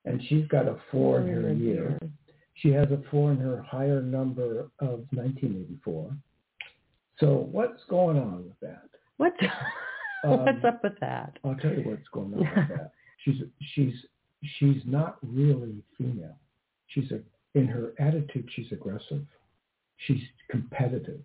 [0.05, 1.99] and she's got a four in her year.
[2.57, 6.11] She has a four in her higher number of 1984.
[7.21, 8.91] So what's going on with that?
[9.17, 9.37] What's
[10.25, 11.39] Um, what's up with that?
[11.45, 12.93] I'll tell you what's going on with that.
[13.25, 13.43] She's
[13.75, 13.95] she's
[14.59, 16.37] she's not really female.
[16.89, 17.21] She's a
[17.57, 18.49] in her attitude.
[18.57, 19.25] She's aggressive.
[20.07, 21.21] She's competitive.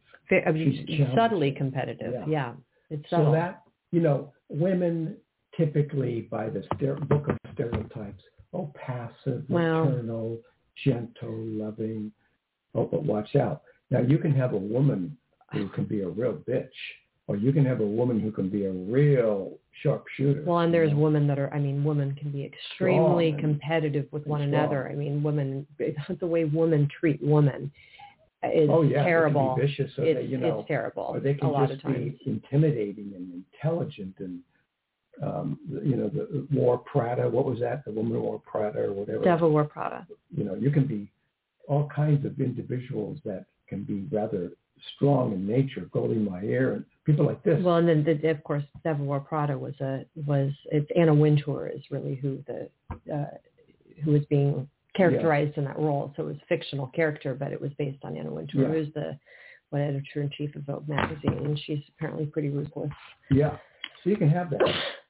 [0.46, 1.18] I mean, She's challenged.
[1.18, 2.14] subtly competitive.
[2.14, 2.26] Yeah.
[2.28, 2.54] Yeah,
[2.90, 3.28] it's subtle.
[3.28, 5.18] So that you know, women
[5.58, 10.40] typically by the stere- book of stereotypes, oh, passive, maternal,
[10.84, 12.12] gentle, loving.
[12.74, 13.64] Oh, but watch out.
[13.90, 15.18] Now you can have a woman
[15.52, 15.76] who ah.
[15.76, 16.70] can be a real bitch,
[17.28, 20.44] or you can have a woman who can be a real sharpshooter.
[20.46, 21.04] well, and there's you know?
[21.04, 21.54] women that are.
[21.54, 24.90] I mean, women can be extremely Strong competitive with one and another.
[24.90, 25.68] I mean, women.
[26.20, 27.72] The way women treat women
[28.44, 29.56] is oh yeah, terrible.
[29.56, 31.04] They can be vicious, or it's, they, you know, it's terrible.
[31.04, 32.14] or they can a lot just of times.
[32.26, 34.40] be intimidating and intelligent and
[35.22, 37.30] um, you know the War Prada.
[37.30, 37.86] What was that?
[37.86, 39.24] The woman who wore Prada or whatever.
[39.24, 40.08] Devil wear Prada.
[40.36, 41.12] You know, you can be
[41.68, 44.52] all kinds of individuals that can be rather
[44.96, 45.88] strong in nature.
[45.94, 47.64] Goldie Meyer and people like this.
[47.64, 51.68] Well, and then the, of course, Devil Wear Prada was a was it's Anna Wintour
[51.68, 52.70] is really who the
[53.14, 53.26] uh,
[54.04, 56.14] who was being characterized in that role.
[56.16, 58.68] So it was a fictional character, but it was based on Anna Wintour, Yeah.
[58.68, 59.18] who's the
[59.70, 62.92] what editor in chief of Vogue magazine, and she's apparently pretty ruthless.
[63.30, 63.58] Yeah.
[64.04, 64.62] So you can have that.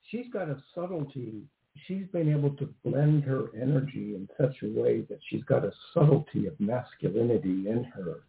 [0.09, 1.47] She's got a subtlety.
[1.87, 5.71] She's been able to blend her energy in such a way that she's got a
[5.93, 8.23] subtlety of masculinity in her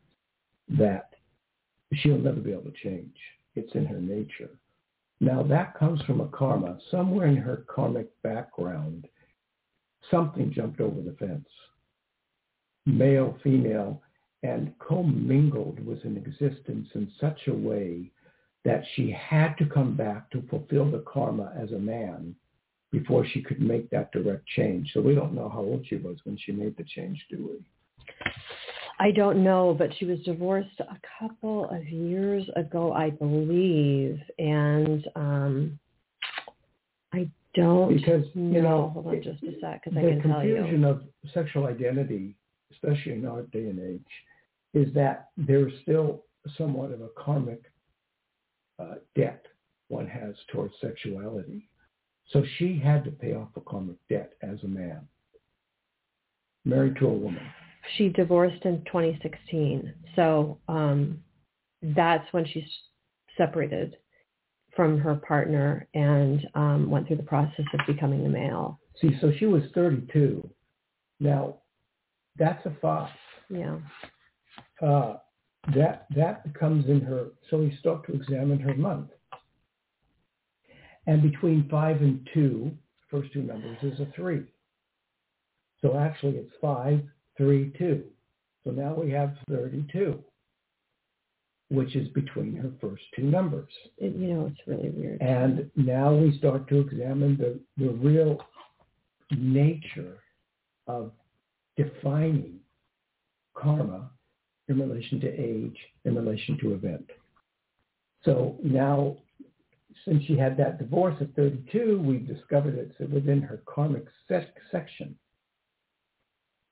[0.71, 1.11] that
[1.93, 3.15] she'll never be able to change.
[3.55, 4.51] It's in her nature.
[5.21, 6.79] Now that comes from a karma.
[6.91, 9.07] Somewhere in her karmic background,
[10.11, 11.49] something jumped over the fence.
[12.87, 14.03] Male, female,
[14.43, 18.11] and commingled was in existence in such a way
[18.65, 22.35] that she had to come back to fulfill the karma as a man
[22.91, 24.91] before she could make that direct change.
[24.93, 28.05] So we don't know how old she was when she made the change, do we?
[29.01, 35.09] I don't know, but she was divorced a couple of years ago, I believe, and
[35.17, 35.79] um
[37.13, 38.91] I don't because you know.
[38.95, 40.57] Hold on just a sec, because I the can tell you.
[40.57, 41.03] confusion of
[41.35, 42.35] sexual identity,
[42.73, 44.01] especially in our day and age,
[44.75, 46.25] is that there's still
[46.57, 47.63] somewhat of a karmic
[48.79, 49.45] uh, debt
[49.89, 51.69] one has towards sexuality.
[52.31, 55.07] So she had to pay off a karmic debt as a man,
[56.65, 57.43] married to a woman.
[57.97, 61.19] She divorced in 2016, so um
[61.83, 62.65] that's when she
[63.37, 63.97] separated
[64.77, 68.81] from her partner and um went through the process of becoming a male.
[69.01, 70.49] See, so she was 32.
[71.21, 71.59] Now,
[72.39, 73.11] that's a five.
[73.51, 73.79] Yeah.
[74.83, 75.19] uh,
[75.75, 77.29] that that comes in her.
[77.51, 79.11] So we start to examine her month,
[81.07, 82.73] and between five and two,
[83.11, 84.45] first two numbers is a three.
[85.83, 87.03] So actually, it's five,
[87.37, 88.05] three, two.
[88.65, 90.23] So now we have thirty-two,
[91.73, 93.73] which is between her first two numbers.
[93.97, 95.23] It, you know, it's really weird.
[95.23, 98.39] And now we start to examine the, the real
[99.31, 100.19] nature
[100.87, 101.13] of
[101.79, 102.59] defining
[103.55, 104.11] karma
[104.69, 107.09] in relation to age, in relation to event.
[108.23, 109.17] So now,
[110.05, 115.17] since she had that divorce at 32, we've discovered it's within her karmic sec- section.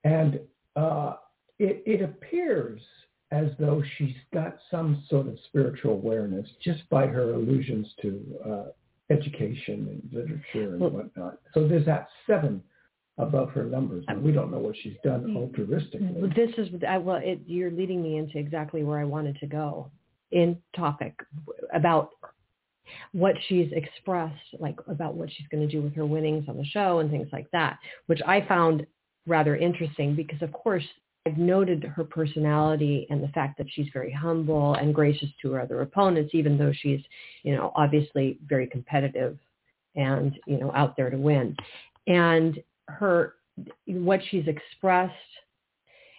[0.05, 0.41] And
[0.77, 1.15] uh,
[1.59, 2.83] it, it appears
[3.33, 8.65] as though she's got some sort of spiritual awareness just by her allusions to uh,
[9.11, 11.39] education and literature and Well- whatnot.
[11.55, 12.63] So there's that seven
[13.19, 14.05] above her numbers.
[14.09, 15.37] And we don't know what she's done Mm.
[15.37, 16.35] altruistically.
[16.35, 19.91] This is I, well, it, you're leading me into exactly where I wanted to go
[20.33, 21.15] in topic
[21.75, 22.11] about
[23.13, 26.65] what she's expressed, like about what she's going to do with her winnings on the
[26.65, 28.87] show and things like that, which I found
[29.27, 30.85] rather interesting because, of course,
[31.27, 35.61] I've noted her personality and the fact that she's very humble and gracious to her
[35.61, 37.01] other opponents, even though she's,
[37.43, 39.39] you know, obviously very competitive
[39.97, 41.55] and, you know, out there to win.
[42.07, 43.35] And her,
[43.87, 45.15] what she's expressed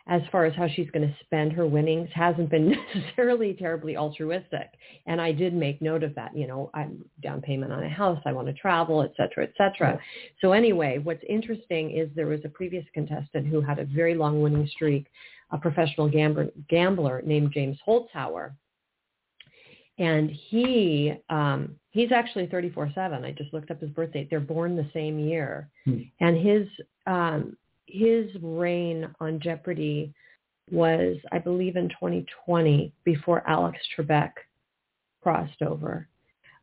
[0.08, 4.70] as far as how she's going to spend her winnings hasn't been necessarily terribly altruistic.
[5.06, 6.36] And I did make note of that.
[6.36, 8.22] You know, I'm down payment on a house.
[8.26, 10.00] I want to travel, et cetera, et cetera.
[10.42, 14.42] So anyway, what's interesting is there was a previous contestant who had a very long
[14.42, 15.08] winning streak,
[15.52, 18.52] a professional gambler, gambler named James Holzhauer.
[19.98, 23.24] And he, um, he's actually 34-7.
[23.24, 24.30] I just looked up his birth date.
[24.32, 25.70] They're born the same year.
[25.86, 26.00] Hmm.
[26.20, 26.68] And his,
[27.06, 27.56] um,
[27.92, 30.14] his reign on Jeopardy
[30.72, 34.32] was, I believe, in 2020 before Alex Trebek
[35.22, 36.08] crossed over.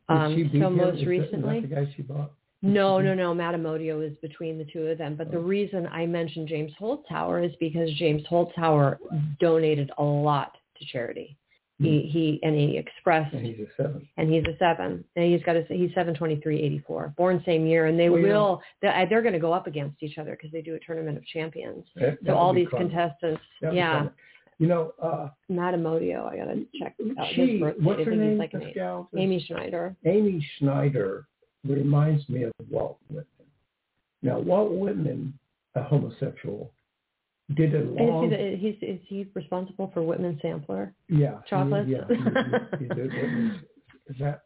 [0.09, 2.31] Um, so most recently, Is that the guy she bought?
[2.63, 3.33] no, no, no.
[3.33, 5.15] Matt Amodio is between the two of them.
[5.15, 5.41] But the Oh.
[5.41, 8.97] reason I mentioned James Holzhauer is because James Holzhauer
[9.39, 11.37] donated a lot to charity.
[11.81, 14.05] He he and he expressed And he's a seven.
[14.17, 15.03] and he's a seven.
[15.15, 17.13] And he's got a he's seven twenty three eighty four.
[17.17, 20.31] Born same year, and they will they're, they're going to go up against each other
[20.31, 21.85] because they do a tournament of champions.
[21.95, 22.81] That- So all these fun.
[22.89, 24.09] contestants, That yeah.
[24.57, 26.25] You know, uh, Matt Amodio.
[26.29, 27.81] I got to check out his she, birthday.
[27.81, 28.37] what's her name?
[28.37, 28.75] like eight.
[29.17, 29.95] Amy Schneider.
[30.05, 31.27] Amy Schneider
[31.65, 33.25] reminds me of Walt Whitman.
[34.21, 35.33] Now, Walt Whitman,
[35.75, 36.73] a homosexual,
[37.55, 40.93] did a long, is he, the, he's, is he responsible for Whitman Sampler?
[41.07, 43.61] yeah, he- yeah, he, he, did Whitman's
[44.19, 44.43] that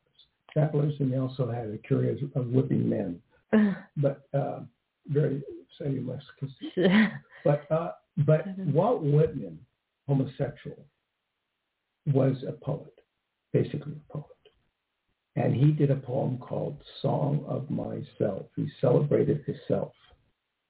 [0.53, 3.19] samplers, and he also had a career of whipping men,
[3.97, 4.59] but uh,
[5.07, 5.41] very
[5.79, 7.11] sadomasochistic.
[7.45, 7.91] But uh,
[8.25, 8.71] but Seven.
[8.71, 9.59] Walt Whitman,
[10.07, 10.85] homosexual,
[12.07, 12.93] was a poet,
[13.51, 14.27] basically a poet.
[15.35, 18.45] And he did a poem called Song of Myself.
[18.55, 19.91] He celebrated himself.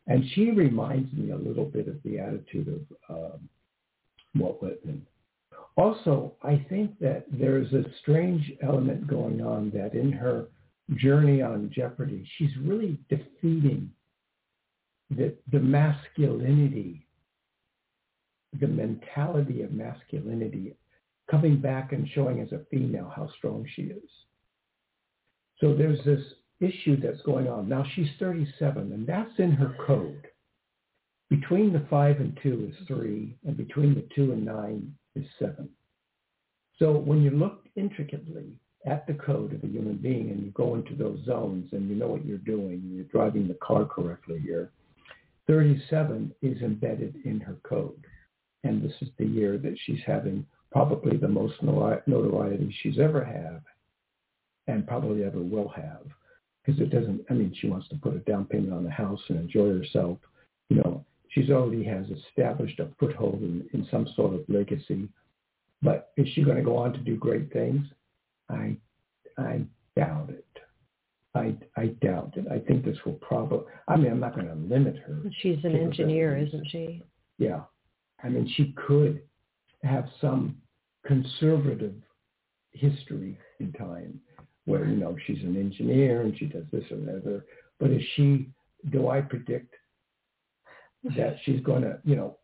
[0.08, 3.50] And she reminds me a little bit of the attitude of um,
[4.36, 5.06] Walt Whitman.
[5.76, 10.48] Also, I think that there's a strange element going on that in her
[10.96, 13.90] journey on Jeopardy, she's really defeating
[15.10, 17.08] the, the masculinity,
[18.60, 20.76] the mentality of masculinity,
[21.32, 24.10] coming back and showing as a female how strong she is.
[25.60, 26.22] So there's this
[26.64, 27.68] issue that's going on.
[27.70, 30.28] Now she's 37, and that's in her code.
[31.30, 35.70] Between the 5 and 2 is 3, and between the 2 and 9 is 7.
[36.80, 38.54] So when you look intricately
[38.86, 41.96] at the code of a human being and you go into those zones and you
[41.96, 44.72] know what you're doing, you're driving the car correctly, you're
[45.48, 48.06] 37 is embedded in her code.
[48.64, 53.62] And this is the year that she's having probably the most notoriety she's ever had
[54.68, 56.06] and probably ever will have.
[56.66, 59.20] Because it doesn't, I mean, she wants to put a down payment on the house
[59.28, 60.18] and enjoy herself.
[60.70, 65.10] You know, she's already has established a foothold in, in some sort of legacy.
[65.82, 67.86] But is she going to go on to do great things?
[68.50, 68.78] I,
[69.38, 69.62] I
[69.98, 70.46] doubt it.
[71.36, 72.46] I, I doubt it.
[72.50, 75.22] I think this will probably, I mean, I'm not going to limit her.
[75.42, 77.04] She's an engineer, isn't she?
[77.40, 77.62] Yeah.
[78.24, 79.22] I mean, she could
[79.84, 80.56] have some
[81.06, 81.96] conservative
[82.72, 84.20] history in time
[84.66, 87.44] where, you know, she's an engineer and she does this or that.
[87.80, 88.50] But is she,
[88.92, 89.74] do I predict
[91.18, 92.38] that she's going to, you know,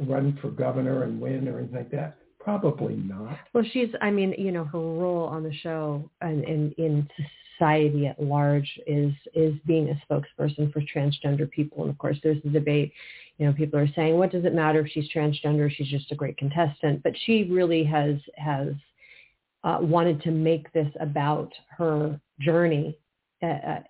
[0.00, 2.18] run for governor and win or anything like that?
[2.38, 3.38] Probably not.
[3.52, 7.08] Well, she's, I mean, you know, her role on the show and, and in
[7.58, 11.82] society at large is is being a spokesperson for transgender people.
[11.82, 12.92] And of course, there's the debate.
[13.38, 15.70] You know, people are saying, what does it matter if she's transgender?
[15.70, 17.02] She's just a great contestant.
[17.02, 18.68] But she really has has
[19.66, 22.98] uh, wanted to make this about her journey
[23.42, 23.80] uh, uh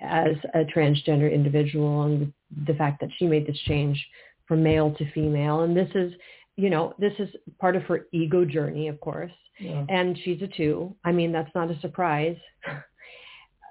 [0.00, 2.32] as a transgender individual and
[2.66, 3.98] the fact that she made this change
[4.46, 5.62] from male to female.
[5.62, 6.12] And this is
[6.54, 7.28] you know, this is
[7.60, 9.32] part of her ego journey, of course.
[9.60, 9.84] Yeah.
[9.88, 10.94] And she's a two.
[11.04, 12.36] I mean, that's not a surprise.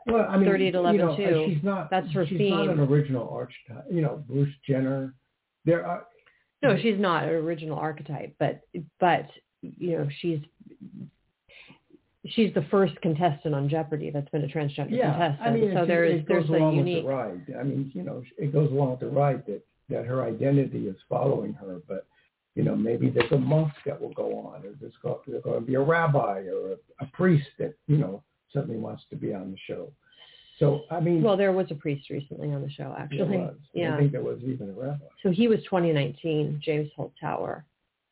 [0.10, 1.54] Well, I mean, 30 to 11 you know, two.
[1.54, 1.90] She's not.
[1.90, 2.52] That's her she's theme.
[2.52, 3.84] not an original archetype.
[3.92, 5.14] You know, Bruce Jenner.
[5.66, 6.06] There are.
[6.64, 8.62] No, she's not an original archetype, but
[9.02, 9.28] but
[9.62, 10.40] you know, she's
[12.26, 15.42] she's the first contestant on Jeopardy that's been a transgender yeah, contestant.
[15.42, 17.04] I mean, so it, there's it there's a unique.
[17.04, 17.56] The ride.
[17.60, 20.98] I mean, you know, it goes along with the ride that that her identity is
[21.10, 22.06] following her, but
[22.58, 25.60] you know, maybe there's a monk that will go on, or there's going, there's going
[25.60, 29.32] to be a rabbi or a, a priest that, you know, suddenly wants to be
[29.32, 29.92] on the show.
[30.58, 31.22] So, I mean.
[31.22, 33.38] Well, there was a priest recently on the show, actually.
[33.38, 33.54] Was.
[33.76, 33.94] Yeah.
[33.94, 35.06] I think there was even a rabbi.
[35.22, 37.62] So he was 2019, James Holzhauer,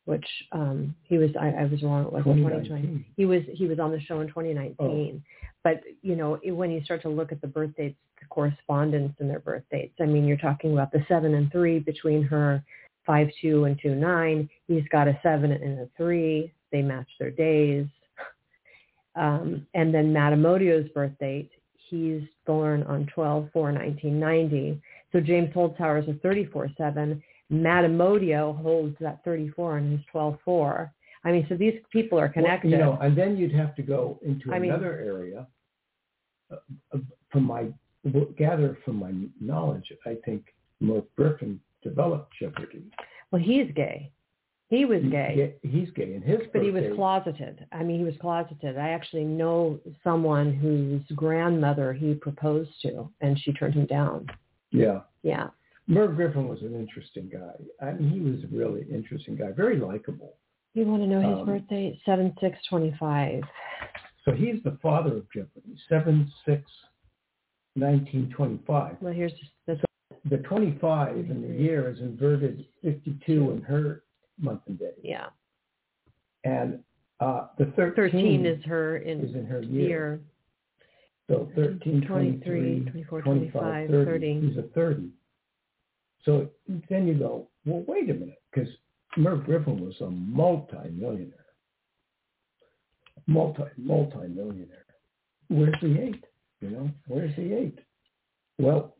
[0.06, 3.06] which um, he was, I, I was wrong, it wasn't 2020.
[3.16, 4.76] He was, he was on the show in 2019.
[4.78, 5.20] Oh.
[5.62, 9.14] But, you know, it, when you start to look at the birth dates, the correspondence
[9.18, 12.62] and their birth dates, I mean, you're talking about the seven and three between her
[13.04, 14.48] five two and two nine.
[14.68, 16.52] He's got a seven and a three.
[16.70, 17.86] They match their days.
[19.18, 21.50] Um, and then Matt Amodio's birth date,
[21.88, 24.78] he's born on 12-4-1990.
[25.10, 27.22] So James Holzhauer is a 34-7.
[27.50, 30.90] Matt Amodio holds that 34 and he's 12-4.
[31.24, 32.70] I mean, so these people are connected.
[32.70, 35.46] Well, you know, and then you'd have to go into I another mean, area.
[36.52, 36.98] Uh,
[37.30, 37.66] from my
[38.38, 40.44] gather from my knowledge, I think
[40.80, 42.84] Merv Griffin developed Jeopardy.
[43.32, 44.12] Well, he's gay.
[44.68, 45.54] He was gay.
[45.62, 47.64] He's gay, and his but he was closeted.
[47.70, 48.76] I mean, he was closeted.
[48.76, 54.26] I actually know someone whose grandmother he proposed to, and she turned him down.
[54.72, 55.00] Yeah.
[55.22, 55.48] Yeah.
[55.88, 57.86] Merv Griffin was an interesting guy.
[57.86, 60.34] I mean, he was a really interesting guy, very likable.
[60.74, 61.98] You want to know his um, birthday?
[62.04, 63.42] Seven six twenty five.
[64.24, 65.76] So he's the father of Jeopardy.
[65.88, 66.62] Seven six,
[67.76, 68.96] nineteen twenty five.
[69.00, 69.32] Well, here's
[69.66, 69.78] the
[70.28, 74.02] the 25 in the year is inverted 52 in her
[74.40, 74.92] month and day.
[75.02, 75.26] Yeah.
[76.44, 76.80] And
[77.20, 79.88] uh, the 13, 13 is her in, is in her year.
[79.88, 80.20] year.
[81.28, 84.04] So 13, 23, 24, 25, 25 30.
[84.04, 84.48] 30.
[84.48, 85.10] He's a 30.
[86.24, 86.48] So
[86.88, 88.68] then you go, well, wait a minute, because
[89.16, 91.32] Merv Griffin was a multi-millionaire.
[93.26, 94.84] Multi, multi-millionaire.
[95.48, 96.24] Where's the eight?
[96.60, 97.78] You know, where's the eight?
[98.58, 98.96] Well,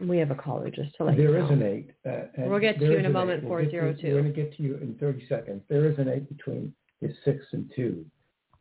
[0.00, 1.44] we have a caller just to let There you know.
[1.46, 1.90] is an eight.
[2.06, 4.06] Uh, we'll get to you in a moment, 402.
[4.06, 5.62] We're going to get to you in 30 seconds.
[5.68, 8.04] There is an eight between his six and two.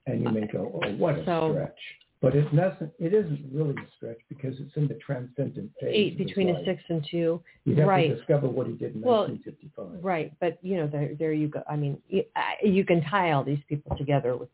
[0.05, 1.79] And you may go, oh, what a so, stretch.
[2.23, 5.91] But it doesn't, it isn't really a stretch because it's in the transcendent phase.
[5.93, 7.43] Eight between a six and two.
[7.65, 8.07] You have right.
[8.07, 10.01] to discover what he did in well, 1955.
[10.01, 10.31] Right.
[10.39, 11.63] But, you know, there, there you go.
[11.69, 12.23] I mean, you,
[12.63, 14.47] you can tie all these people together with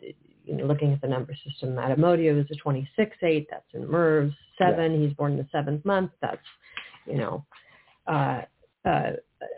[0.00, 3.46] you know, looking at the number system, Matt Amodio is a 26-8.
[3.50, 4.92] That's in Merv's 7.
[4.92, 5.06] Yeah.
[5.06, 6.12] He's born in the seventh month.
[6.22, 6.38] That's,
[7.06, 7.44] you know,
[8.06, 8.42] uh,
[8.84, 9.10] uh,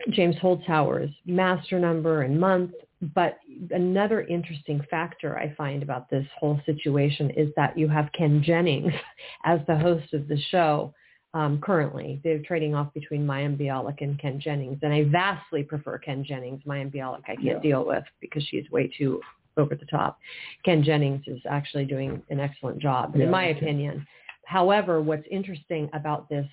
[0.09, 2.71] James Holzhauer's master number and month.
[3.01, 3.39] But
[3.71, 8.93] another interesting factor I find about this whole situation is that you have Ken Jennings
[9.45, 10.93] as the host of the show
[11.33, 12.19] um, currently.
[12.23, 14.79] They're trading off between Mayim Bialik and Ken Jennings.
[14.81, 16.61] And I vastly prefer Ken Jennings.
[16.67, 17.59] Mayim Bialik I can't yeah.
[17.59, 19.21] deal with because she's way too
[19.55, 20.19] over the top.
[20.65, 24.05] Ken Jennings is actually doing an excellent job, yeah, in my opinion.
[24.45, 26.47] However, what's interesting about this,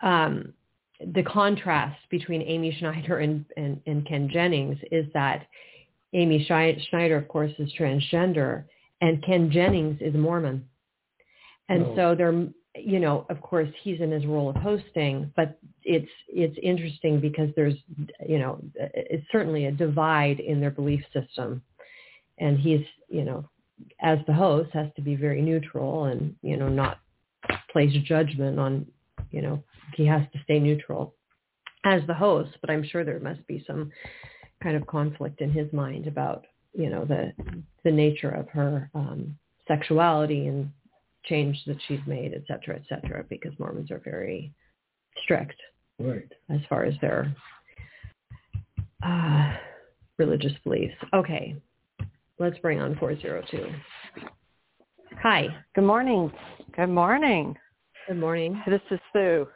[0.00, 0.54] um,
[1.00, 5.46] the contrast between Amy Schneider and, and, and Ken Jennings is that
[6.12, 8.64] Amy Schneider, of course, is transgender,
[9.00, 10.66] and Ken Jennings is Mormon.
[11.68, 11.96] And No.
[11.96, 12.32] so there,
[12.74, 17.50] you know, of course he's in his role of hosting, but it's, it's interesting because
[17.54, 17.74] there's,
[18.26, 21.62] you know, it's certainly a divide in their belief system.
[22.38, 23.48] And he's, you know,
[24.00, 26.98] as the host has to be very neutral and, you know, not
[27.72, 28.86] place judgment on,
[29.30, 29.62] you know,
[29.94, 31.14] he has to stay neutral
[31.84, 33.90] as the host, but I'm sure there must be some
[34.62, 37.32] kind of conflict in his mind about, you know, the
[37.84, 40.70] the nature of her um, sexuality and
[41.24, 44.52] change that she's made, et cetera, et cetera, because Mormons are very
[45.22, 45.60] strict
[46.00, 46.30] Right.
[46.48, 47.34] as far as their
[49.02, 49.56] uh,
[50.16, 50.94] religious beliefs.
[51.14, 51.56] Okay,
[52.38, 53.66] let's bring on 402.
[55.22, 56.30] Hi, Good morning.
[56.76, 57.56] Good morning.
[58.08, 58.60] Good morning.
[58.66, 59.46] This is Sue.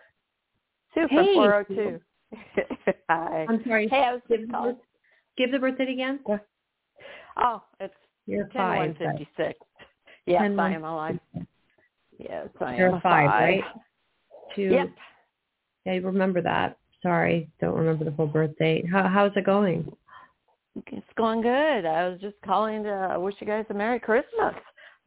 [0.94, 2.00] Sue Hey, from 402.
[3.08, 3.46] Hi.
[3.48, 4.76] I'm sorry, Hey, I was give the, birth-
[5.38, 6.20] give the birthday again.
[7.38, 7.94] Oh, it's
[8.26, 8.78] You're ten five.
[8.78, 9.58] one fifty six.
[10.26, 11.18] Yes, 10, I am alive.
[12.18, 13.64] Yes, I You're am a five, right?
[14.54, 14.62] Two.
[14.70, 14.88] Yep.
[15.86, 16.76] Yeah, you remember that.
[17.02, 18.84] Sorry, don't remember the full birth date.
[18.90, 19.90] How, how's it going?
[20.86, 21.84] It's going good.
[21.86, 24.54] I was just calling to wish you guys a Merry Christmas.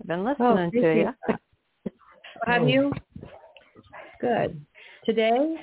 [0.02, 1.10] I've been oh, listening Oh, to you.
[2.48, 2.68] Have Oh.
[2.68, 2.92] you?
[4.22, 4.66] Good.
[5.06, 5.56] Today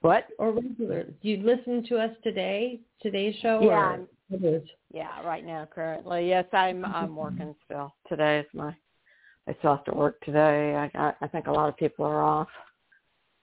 [0.00, 0.26] What?
[0.38, 1.04] or regular?
[1.04, 2.80] Do you listen to us today?
[3.02, 3.60] Today's show?
[3.62, 3.98] Yeah,
[4.30, 4.68] it is.
[4.92, 6.28] Yeah, right now currently.
[6.28, 7.94] Yes, I'm I'm working still.
[8.08, 8.74] Today is my
[9.46, 10.74] I still have to work today.
[10.76, 12.48] I got I think a lot of people are off.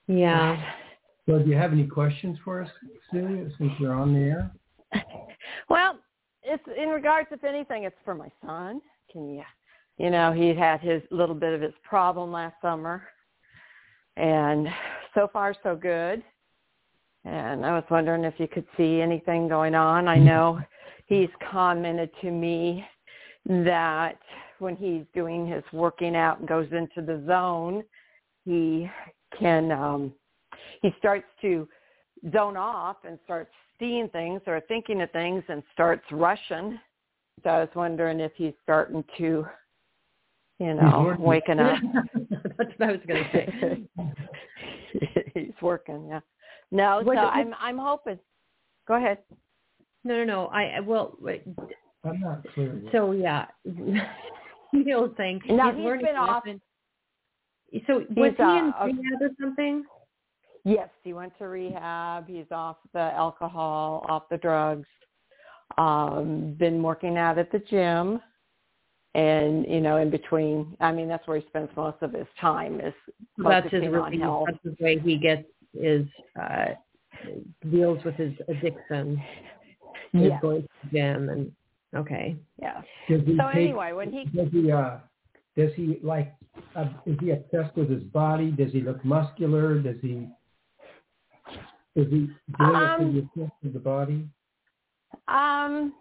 [0.08, 0.62] Yeah.
[1.28, 2.70] Well, do you have any questions for us,
[3.12, 4.52] Celia, since you're on the air?
[5.70, 6.00] Well,
[6.44, 8.82] it's in regards, if anything, it's for my son.
[9.12, 9.44] Can you,
[9.98, 13.04] you know, he had his little bit of his problem last summer,
[14.16, 14.68] and
[15.14, 16.24] so far so good.
[17.26, 20.08] And I was wondering if you could see anything going on.
[20.08, 20.60] I know
[21.08, 22.86] he's commented to me
[23.46, 24.20] that
[24.60, 27.84] when he's doing his working out and goes into the zone,
[28.46, 28.90] he
[29.38, 30.14] can um
[30.82, 31.68] he starts to
[32.32, 36.80] zone off and starts seeing things or thinking of things and starts rushing.
[37.44, 39.46] So I was wondering if he's starting to,
[40.60, 41.24] you know, working.
[41.26, 41.78] waking up.
[42.58, 43.88] That's what I was going to say.
[45.34, 46.20] he's working, yeah.
[46.72, 48.20] No, What- so what- I'm I'm hoping.
[48.88, 49.20] Go ahead.
[50.04, 50.46] No, no, no.
[50.48, 51.44] I I- well, wait,
[52.04, 52.82] I'm not clear.
[52.92, 55.42] so yeah, the old thing.
[55.48, 56.62] No, he's he's learning been off- often-
[57.86, 59.84] So was He's, he in uh, rehab or something?
[60.64, 62.28] Yes, he went to rehab.
[62.28, 64.88] He's off the alcohol, off the drugs.
[65.78, 68.22] Um, been working out at the gym,
[69.18, 70.78] and you know, in between.
[70.80, 72.94] I mean, that's where he spends most of his time is
[73.38, 74.46] that's his focusing on health.
[74.48, 75.44] that's his way he gets
[75.74, 76.06] is
[76.40, 76.68] uh
[77.72, 79.22] deals with his addiction
[80.14, 80.42] is Yes.
[80.42, 81.52] going to gym and
[81.96, 82.82] okay Yeah.
[83.10, 84.98] So take- anyway, when he does he uh
[85.58, 86.34] does he like
[86.76, 88.52] uh, is he obsessed with his body?
[88.52, 89.80] Does he look muscular?
[89.80, 90.28] Does he
[91.96, 94.28] is he doing it Um, to with the body?
[95.28, 95.94] Um,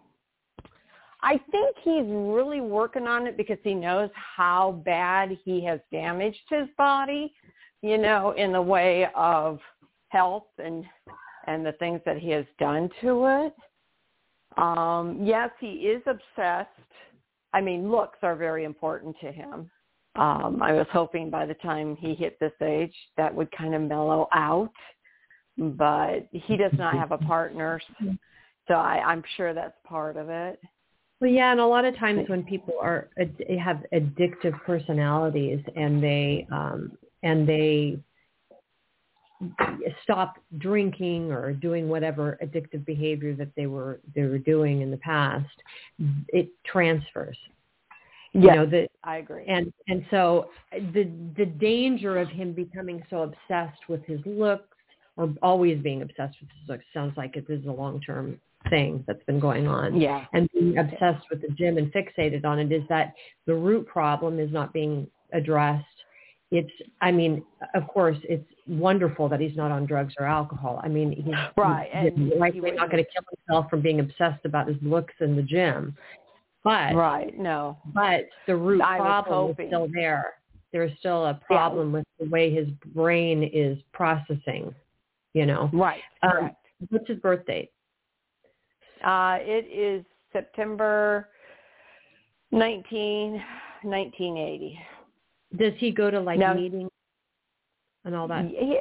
[1.21, 6.37] I think he's really working on it because he knows how bad he has damaged
[6.49, 7.33] his body,
[7.81, 9.59] you know, in the way of
[10.09, 10.85] health and
[11.47, 13.55] and the things that he has done to it.
[14.57, 16.69] Um, yes, he is obsessed.
[17.53, 19.71] I mean, looks are very important to him.
[20.15, 23.81] Um, I was hoping by the time he hit this age that would kind of
[23.81, 24.73] mellow out,
[25.57, 27.79] but he does not have a partner,
[28.67, 30.59] so I, I'm sure that's part of it.
[31.19, 33.09] Well yeah and a lot of times when people are
[33.59, 36.91] have addictive personalities and they um
[37.23, 37.99] and they
[40.03, 44.97] stop drinking or doing whatever addictive behavior that they were they were doing in the
[44.97, 45.45] past
[46.29, 47.37] it transfers
[48.33, 49.45] you know I agree.
[49.47, 54.75] and and so the the danger of him becoming so obsessed with his looks
[55.15, 58.39] or always being obsessed with his looks sounds like it is a long term
[58.69, 62.59] thing that's been going on yeah, and being obsessed with the gym and fixated on
[62.59, 63.13] it is that
[63.45, 65.85] the root problem is not being addressed
[66.51, 67.43] it's i mean
[67.75, 71.89] of course it's wonderful that he's not on drugs or alcohol i mean he's Right,
[71.91, 75.13] he's and likely he not going to kill himself from being obsessed about his looks
[75.19, 75.95] in the gym
[76.67, 77.37] but right.
[77.37, 80.33] No, but the root I problem is still there.
[80.73, 84.75] There's still a problem with the way his brain is processing,
[85.33, 85.69] you know.
[85.71, 86.01] right.
[86.23, 86.51] Um,
[86.89, 87.71] What's his birth date?
[89.03, 91.29] Uh, it is September
[92.51, 93.41] 19,
[93.83, 94.79] 1980.
[95.57, 96.53] Does he go to like No.
[96.53, 96.89] meetings
[98.05, 98.45] and all that?
[98.45, 98.79] He,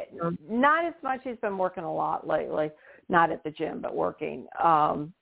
[0.49, 1.21] not as much.
[1.25, 2.71] He's been working a lot lately.
[3.09, 4.47] Not at the gym, but working.
[4.63, 5.13] Um,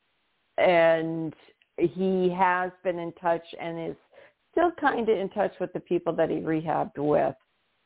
[0.56, 1.34] and
[1.76, 3.96] he has been in touch and is
[4.52, 7.34] still kind of in touch with the people that he rehabbed with,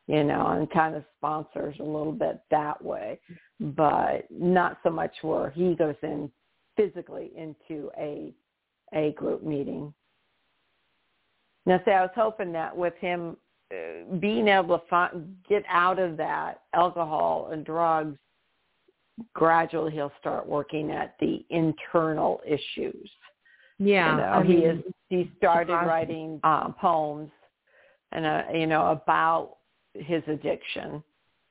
[0.06, 3.18] you know, and kind of sponsors a little bit that way,
[3.59, 6.30] but not so much where he goes in
[6.79, 8.33] physically into a
[8.95, 9.93] a group meeting.
[11.66, 13.37] Now, say I was hoping that with him
[13.70, 18.16] uh, being able to find, get out of that alcohol and drugs,
[19.35, 23.11] gradually he'll start working at the internal issues.
[23.79, 24.83] Yeah, you know, I he mean, is.
[25.11, 25.89] He started awesome.
[25.89, 27.31] writing um, poems,
[28.12, 29.57] and uh, you know about
[29.95, 31.03] his addiction.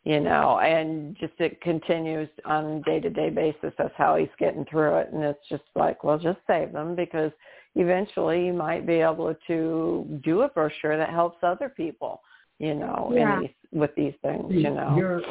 [0.07, 3.73] You know, and just it continues on a day-to-day basis.
[3.77, 7.33] That's how he's getting through it, and it's just like, well, just save them because
[7.75, 12.21] eventually you might be able to do a brochure that helps other people.
[12.57, 13.35] You know, Yeah.
[13.35, 14.45] in these, with these things.
[14.53, 14.95] You know.
[14.97, 15.21] You're,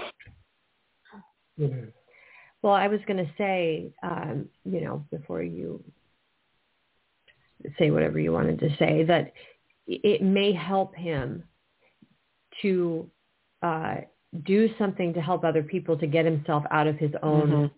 [1.59, 1.93] go ahead.
[2.61, 5.83] Well, I was going to say, um, you know, before you
[7.79, 9.33] say whatever you wanted to say, that
[9.87, 11.45] it may help him
[12.61, 13.09] to
[13.63, 13.97] uh,
[14.45, 17.71] do something to help other people to get himself out of his own Mhm.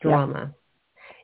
[0.00, 0.54] drama.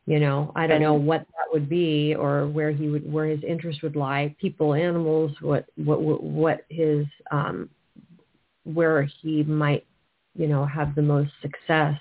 [0.07, 3.43] You know, I don't know what that would be or where he would, where his
[3.43, 4.35] interest would lie.
[4.41, 7.69] People, animals, what, what, what, what his, um,
[8.65, 9.85] where he might,
[10.37, 11.99] you know, have the most success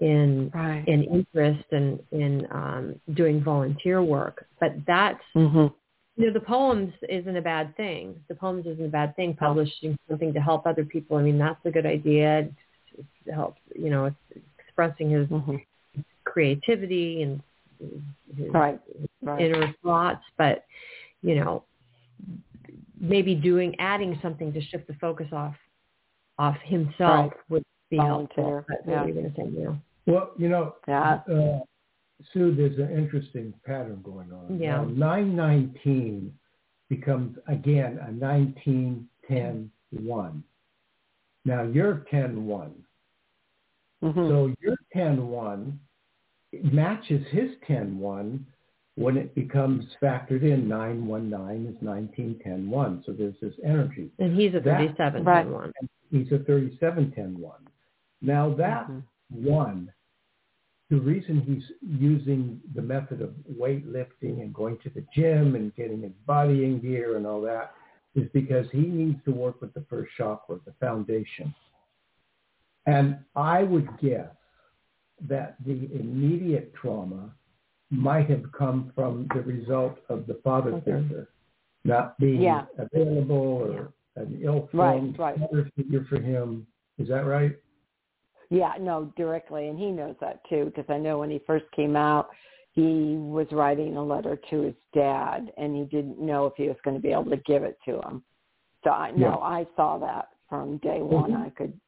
[0.00, 0.84] in Right.
[0.86, 4.46] in interest and in um, doing volunteer work.
[4.60, 5.74] But that's Mhm.
[6.18, 8.20] You know the poems isn't a bad thing.
[8.26, 9.34] The poems isn't a bad thing.
[9.34, 11.16] Publishing something to help other people.
[11.16, 12.40] I mean that's a good idea.
[12.98, 15.64] It's, it helps you know it's expressing his Mhm.
[16.24, 17.40] creativity and
[18.36, 18.80] his Right.
[19.22, 19.40] Right.
[19.42, 20.24] inner thoughts.
[20.36, 20.64] But
[21.22, 21.62] you know
[23.00, 25.54] maybe doing adding something to shift the focus off
[26.38, 27.32] off himself Right.
[27.48, 28.42] would be helpful.
[28.42, 29.02] Volunteer, But what yeah.
[29.02, 29.78] were you going to say, Neil?
[30.06, 31.20] Well, you know, Yeah.
[31.28, 31.60] uh,
[32.32, 34.58] Sue, there's an interesting pattern going on.
[34.58, 34.78] Yeah.
[34.78, 36.32] Now, 919
[36.88, 40.42] becomes, again, a 1910-1.
[41.44, 42.72] Now, you're 10-1.
[44.02, 44.28] Mhm.
[44.28, 45.78] So your 10-1
[46.72, 48.44] matches his 10-1
[48.96, 50.66] when it becomes factored in.
[50.68, 53.02] 919 is 1910-1.
[53.04, 54.10] So there's this energy.
[54.18, 55.46] And he's a That- 37 Right.
[55.46, 55.72] one.
[56.10, 57.60] He's a 3710-1.
[58.22, 59.02] Now that Mhm.
[59.30, 59.92] one,
[60.90, 63.30] the reason he's using the method of
[63.60, 67.72] weightlifting and going to the gym and getting his body in gear and all that
[68.14, 71.54] is because he needs to work with the first chakra, the foundation.
[72.86, 74.30] And I would guess
[75.28, 77.34] that the immediate trauma
[77.90, 81.02] might have come from the result of the father Okay.
[81.02, 81.28] figure
[81.84, 82.66] not being Yeah.
[82.76, 85.48] available or an ill-formed Right, right.
[85.50, 86.66] father figure for him.
[86.98, 87.56] Is that right?
[88.50, 91.96] Yeah, no, directly, and he knows that too because I know when he first came
[91.96, 92.28] out,
[92.72, 96.76] he was writing a letter to his dad, and he didn't know if he was
[96.84, 98.22] going to be able to give it to him.
[98.84, 99.58] So I know Yeah.
[99.58, 101.34] I saw that from day one.
[101.34, 101.78] I could,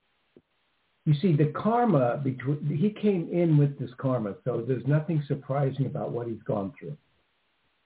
[1.06, 5.86] You see, the karma between he came in with this karma, so there's nothing surprising
[5.86, 6.96] about what he's gone through.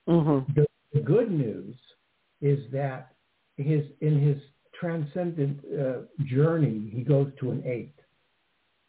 [0.08, 0.52] mm-hmm.
[0.54, 1.76] The, the good news
[2.40, 3.12] is that
[3.56, 4.42] his in his
[4.80, 7.93] transcendent uh, journey, he goes to an eight,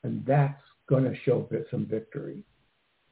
[0.06, 2.43] and that's going to show some victory.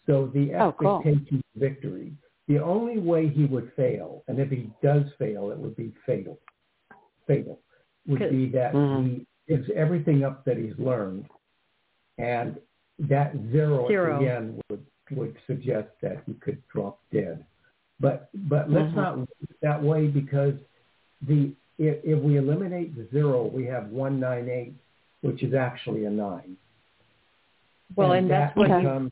[0.06, 2.14] So the Oh, expectation of victory.
[2.48, 6.40] The only way he would fail, and if he does fail, it would be fatal.
[7.26, 7.60] Fatal
[8.06, 9.04] would be that Mhm.
[9.06, 11.26] he gives everything up that he's learned,
[12.18, 12.60] and
[13.00, 14.18] that zero, Zero.
[14.18, 17.46] again would would suggest that he could drop dead.
[18.00, 18.96] But but let's Mhm.
[18.96, 19.30] not look
[19.62, 20.56] that way because
[21.22, 24.76] the if, if we eliminate the zero, we have one nine eight,
[25.22, 26.58] which is actually a nine.
[27.96, 28.80] Well, and that's that what Okay.
[28.80, 29.12] he, becomes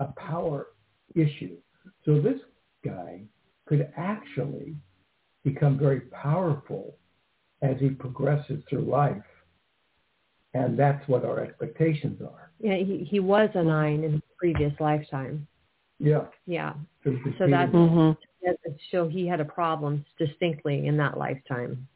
[0.00, 0.68] a power
[1.14, 1.56] issue.
[2.04, 2.40] So this
[2.84, 3.22] guy
[3.66, 4.76] could actually
[5.44, 6.96] become very powerful
[7.62, 9.22] as he progresses through life.
[10.54, 12.50] And that's what our expectations are.
[12.58, 15.46] yeah, he, he was a nine in his previous lifetime.
[15.98, 16.26] Yeah.
[16.46, 16.74] Yeah.
[17.04, 18.10] So, So that's- repeating- Mm-hmm.
[18.44, 18.58] That-
[18.90, 21.86] So he had a problem distinctly in that lifetime.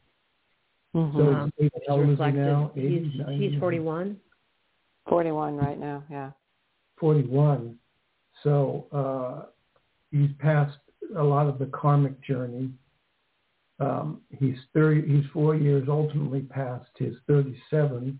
[0.95, 1.17] Mm-hmm.
[1.17, 2.71] So Um, he's, how old is he reflected- now?
[2.73, 3.59] he's, 80, he's 90?
[3.59, 4.19] 41.
[5.09, 6.03] Forty-one right now.
[6.09, 6.31] Yeah.
[6.99, 7.75] 41.
[8.43, 9.45] So uh,
[10.11, 10.77] he's passed
[11.15, 12.69] a lot of the karmic journey.
[13.79, 15.07] Um, he's 30.
[15.07, 18.19] He's four years ultimately past his 37.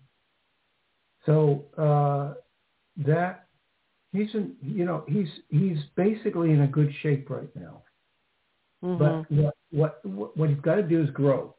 [1.26, 2.36] So uh,
[3.06, 3.48] that
[4.14, 7.84] he's in, you know he's he's basically in a good shape right now.
[8.84, 8.98] Mm-hmm.
[8.98, 11.54] But what, what what what he's got to do is grow.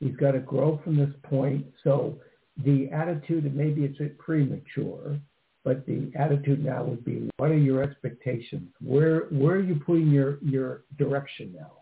[0.00, 1.66] He's got to grow from this point.
[1.84, 2.16] So
[2.64, 5.18] the attitude, and maybe it's a premature,
[5.64, 8.68] but the attitude now would be, what are your expectations?
[8.80, 11.80] Where where are you putting your your direction now?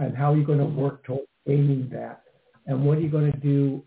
[0.00, 2.22] and how are you going to work toward gaining that?
[2.66, 3.82] And what are you going to do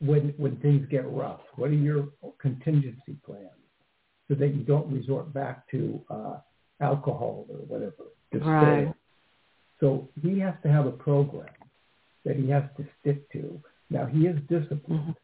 [0.00, 1.40] when when things get rough?
[1.56, 2.08] What are your
[2.38, 3.50] contingency plans
[4.28, 6.36] so that you don't resort back to uh,
[6.80, 7.94] alcohol or whatever?
[8.32, 8.92] Right.
[9.80, 11.48] So he has to have a program
[12.24, 13.60] that he has to stick to.
[13.88, 15.14] Now he is disciplined.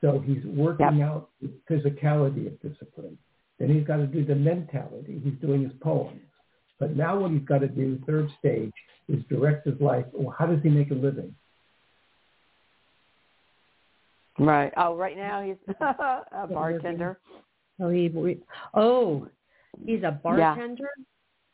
[0.00, 1.08] So he's working yep.
[1.08, 3.18] out the physicality of discipline.
[3.58, 5.20] Then he's got to do the mentality.
[5.24, 6.20] He's doing his poems.
[6.78, 8.72] But now what he's got to do, third stage,
[9.08, 10.04] is direct his life.
[10.12, 11.34] Well, how does he make a living?
[14.38, 14.72] Right.
[14.76, 17.18] Oh, right now he's a bartender.
[17.80, 18.10] Oh, he.
[18.74, 19.28] Oh,
[19.84, 20.90] he's a bartender.
[20.96, 21.04] Yeah.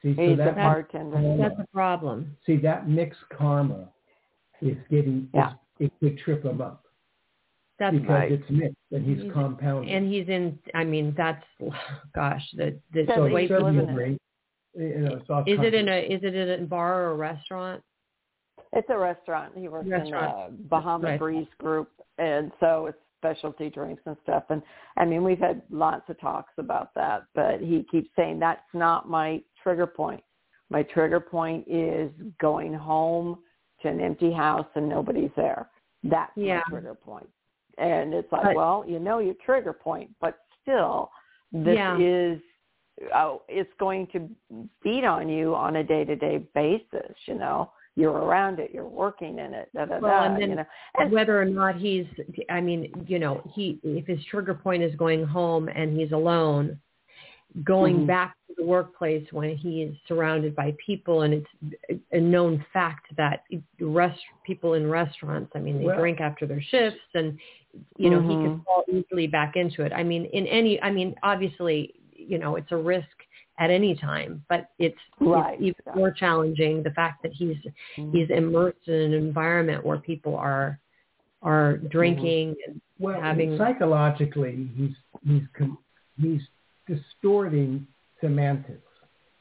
[0.02, 1.36] See, so he's a bartender.
[1.38, 2.36] That's a problem.
[2.44, 3.88] See, that mixed karma
[4.60, 5.28] is getting.
[5.32, 5.52] Yeah.
[5.78, 6.83] Is, it could trip him up.
[7.78, 8.32] That's because right.
[8.32, 9.90] it's mixed and he's, he's compounding.
[9.92, 10.58] And he's in.
[10.74, 11.44] I mean, that's
[12.14, 14.18] gosh, the the so way people rate.
[14.76, 17.82] You know, is it in a is it in a bar or a restaurant?
[18.72, 19.52] It's a restaurant.
[19.56, 20.50] He works restaurant.
[20.50, 21.18] in the Bahama right.
[21.18, 24.44] Breeze group, and so it's specialty drinks and stuff.
[24.50, 24.62] And
[24.96, 29.08] I mean, we've had lots of talks about that, but he keeps saying that's not
[29.08, 30.22] my trigger point.
[30.70, 32.10] My trigger point is
[32.40, 33.38] going home
[33.82, 35.68] to an empty house and nobody's there.
[36.02, 36.62] That's yeah.
[36.66, 37.28] my trigger point.
[37.78, 41.10] And it's like, well, you know your trigger point, but still,
[41.52, 41.98] this yeah.
[41.98, 42.40] is
[43.14, 44.28] oh, it's going to
[44.82, 47.14] beat on you on a day to day basis.
[47.26, 49.68] You know, you're around it, you're working in it.
[49.74, 50.64] Da, da, well, da, and then you know.
[50.98, 52.06] and whether or not he's,
[52.50, 56.78] I mean, you know, he if his trigger point is going home and he's alone,
[57.62, 58.06] going mm-hmm.
[58.06, 63.06] back to the workplace when he is surrounded by people and it's a known fact
[63.16, 63.44] that
[63.80, 67.38] rest people in restaurants i mean they well, drink after their shifts and
[67.96, 68.30] you know mm-hmm.
[68.30, 72.38] he can fall easily back into it i mean in any i mean obviously you
[72.38, 73.06] know it's a risk
[73.60, 75.54] at any time but it's, right.
[75.54, 77.56] it's even more challenging the fact that he's
[77.96, 78.16] mm-hmm.
[78.16, 80.80] he's immersed in an environment where people are
[81.42, 82.72] are drinking mm-hmm.
[82.72, 84.90] and well, having psychologically he's
[85.24, 85.42] he's
[86.20, 86.40] he's
[86.86, 87.86] distorting
[88.20, 88.80] semantics.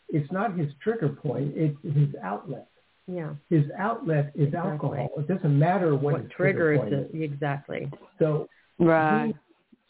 [0.10, 2.68] It's not his trigger point, it's his outlet.
[3.08, 3.34] Yeah.
[3.50, 5.00] His outlet is exactly.
[5.00, 5.10] alcohol.
[5.18, 7.22] It doesn't matter what, what trigger, trigger is.
[7.22, 7.92] Exactly.
[8.20, 8.48] So
[8.80, 9.28] right.
[9.28, 9.34] He,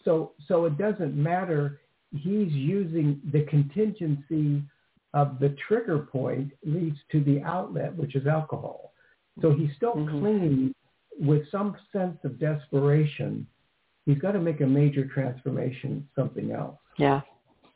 [0.04, 1.80] so so it doesn't matter.
[2.12, 4.64] He's using the contingency
[5.14, 8.94] of the trigger point leads to the outlet, which is alcohol.
[9.42, 10.20] So he's still mm-hmm.
[10.20, 10.76] clinging
[11.20, 13.46] with some sense of desperation.
[14.06, 16.78] He's got to make a major transformation, something else.
[16.98, 17.22] Yeah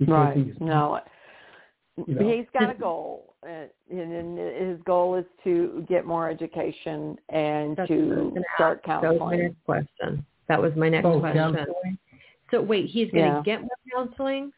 [0.05, 0.37] right.
[0.37, 0.99] He's, no,
[2.05, 4.37] you know, he's got a goal, and
[4.69, 9.17] his goal is to get more education and to start counseling.
[9.17, 10.25] That was my next question.
[10.47, 11.55] That was my next oh, question.
[11.55, 11.97] Counseling?
[12.51, 13.41] So wait, he's going to yeah.
[13.43, 14.51] get more counseling?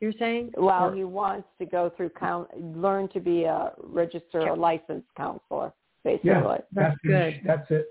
[0.00, 0.52] You're saying?
[0.56, 0.94] Well, or?
[0.94, 5.72] he wants to go through count, learn to be a registered or licensed counselor,
[6.02, 6.30] basically.
[6.30, 7.40] Yeah, that's, that's good.
[7.46, 7.86] That's it.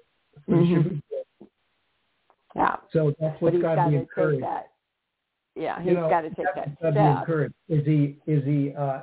[0.50, 0.98] mm-hmm.
[2.56, 2.76] Yeah.
[2.92, 4.44] So that's what's got to be encouraged.
[4.44, 4.68] That
[5.56, 6.96] yeah, he's you know, got to take that step.
[6.96, 7.54] Encouraged.
[7.70, 8.18] Is he?
[8.26, 8.74] Is he?
[8.78, 9.02] Uh,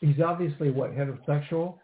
[0.00, 1.78] he's obviously what heterosexual.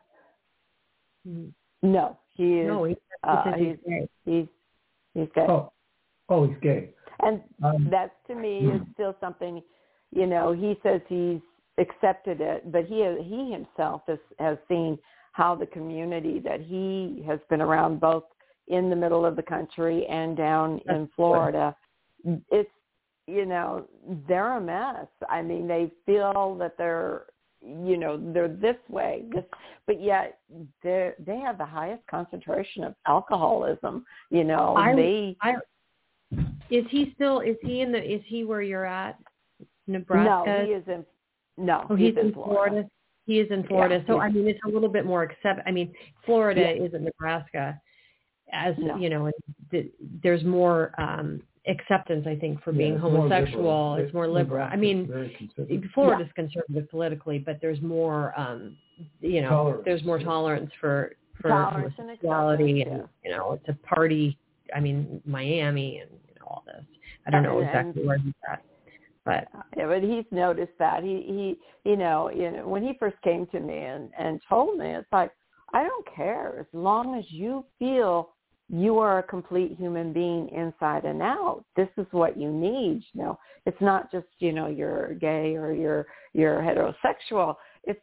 [1.82, 2.66] No, he is.
[2.66, 4.08] No, he's uh, he's, gay.
[4.24, 4.46] he's
[5.14, 5.46] he's gay.
[5.48, 5.72] Oh,
[6.28, 6.90] oh, he's gay.
[7.20, 8.92] And um, that to me is hmm.
[8.94, 9.62] still something.
[10.12, 11.40] You know, he says he's
[11.78, 14.98] accepted it, but he he himself has has seen
[15.32, 18.24] how the community that he has been around, both
[18.66, 21.74] in the middle of the country and down in Florida,
[22.50, 22.70] it's
[23.30, 23.86] you know,
[24.28, 25.06] they're a mess.
[25.28, 27.26] I mean, they feel that they're,
[27.62, 29.44] you know, they're this way, this,
[29.86, 30.38] but yet
[30.82, 34.04] they they have the highest concentration of alcoholism.
[34.30, 35.36] You know, I, they.
[35.42, 35.54] I,
[36.70, 37.40] is he still?
[37.40, 38.02] Is he in the?
[38.02, 39.18] Is he where you're at,
[39.86, 40.44] Nebraska?
[40.46, 41.04] No, he is in.
[41.56, 42.70] No, oh, he's, he's in Florida.
[42.70, 42.90] Florida.
[43.26, 43.96] He is in Florida.
[43.96, 45.60] Yeah, so I mean, it's a little bit more accept.
[45.66, 45.92] I mean,
[46.24, 46.84] Florida yeah.
[46.84, 47.80] isn't Nebraska,
[48.52, 48.96] as no.
[48.96, 49.30] you know.
[50.22, 53.94] There's more um acceptance, I think, for being yeah, homosexual.
[53.94, 54.68] It's more liberal.
[54.70, 55.06] I mean,
[55.94, 56.32] Florida's yeah.
[56.34, 58.76] conservative politically, but there's more, um,
[59.20, 59.82] you know, tolerance.
[59.84, 64.38] there's more tolerance for for tolerance homosexuality, and, and you know, it's a party.
[64.74, 66.84] I mean, Miami and you know all this.
[67.26, 68.62] I don't know and, exactly where he's at,
[69.24, 73.16] but yeah, but he's noticed that he he you know you know when he first
[73.22, 75.30] came to me and and told me it's like
[75.72, 78.30] I don't care as long as you feel
[78.72, 81.64] you are a complete human being inside and out.
[81.76, 83.02] This is what you need.
[83.12, 87.56] You know, it's not just you know you're gay or you're you're heterosexual.
[87.84, 88.00] It's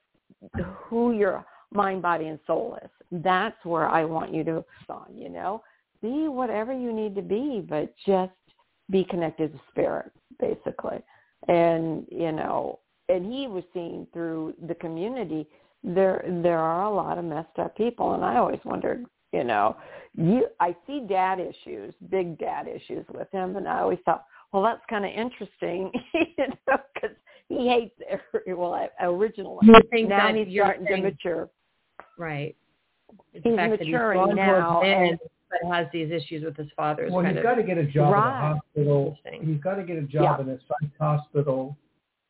[0.90, 2.90] who your mind, body, and soul is.
[3.12, 5.16] That's where I want you to on.
[5.16, 5.64] You know,
[6.02, 8.32] be whatever you need to be, but just
[8.90, 11.00] be connected to spirit, basically.
[11.48, 15.48] And you know, and he was seeing through the community
[15.84, 19.78] there there are a lot of messed up people, and I always wondered, you know,
[20.18, 24.64] you I see dad issues, big dad issues with him, and I always thought, well,
[24.64, 27.16] that's kind of interesting, you know, because
[27.50, 29.68] he hates every, well originally.
[29.68, 31.50] now he's starting saying, to mature.
[32.18, 32.56] Right.
[33.34, 37.08] It's he's maturing he's now, and but has these issues with his father.
[37.10, 38.28] Well, he's got to get a job right.
[38.28, 39.18] in a hospital.
[39.42, 40.44] He's got to get a job yeah.
[40.44, 41.78] in a psych hospital.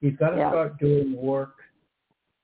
[0.01, 0.49] He's got to yeah.
[0.49, 1.55] start doing work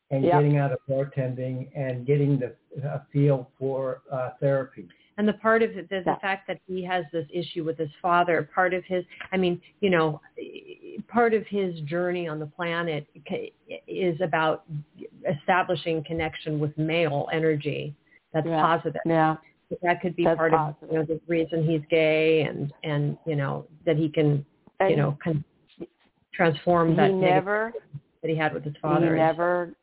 [0.10, 0.40] and yeah.
[0.40, 4.88] getting out of bartending and getting the a feel for uh, therapy.
[5.18, 7.90] And the part of it, the, the fact that he has this issue with his
[8.02, 10.20] father, part of his, I mean, you know,
[11.08, 13.06] part of his journey on the planet
[13.88, 14.64] is about
[15.30, 17.96] establishing connection with male energy
[18.34, 18.62] that's yeah.
[18.62, 19.02] positive.
[19.06, 19.36] Yeah.
[19.82, 20.90] That could be That's part positive.
[20.90, 24.46] of you know, the reason he's gay and, and, you know, that he can,
[24.80, 25.44] and you know, kind
[25.80, 25.88] of
[26.34, 27.72] transform he that never,
[28.22, 29.16] that he had with his father.
[29.16, 29.74] He never,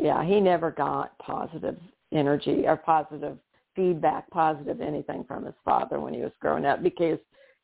[0.00, 1.76] yeah, he never got positive
[2.12, 3.38] energy or positive
[3.74, 7.18] feedback, positive anything from his father when he was growing up because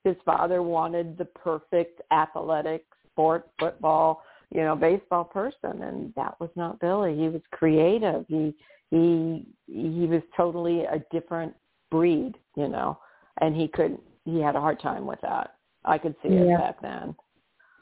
[0.04, 4.22] his father wanted the perfect athletic sport, football,
[4.54, 7.16] you know, baseball person and that was not Billy.
[7.16, 8.24] He was creative.
[8.28, 8.54] He
[8.90, 11.54] he he was totally a different
[11.90, 12.98] breed, you know,
[13.40, 15.56] and he couldn't he had a hard time with that.
[15.84, 17.14] I could see it back then.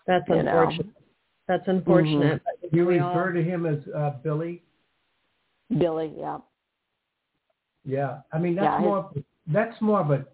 [0.07, 0.61] That's you know.
[0.61, 0.87] unfortunate.
[1.49, 2.43] That's unfortunate.
[2.45, 4.63] but You refer all- to him as uh, Billy.
[5.79, 6.39] Billy, yeah.
[7.87, 8.99] Yeah, I mean that's Yeah, more.
[8.99, 9.17] Of,
[9.47, 10.27] that's more of a.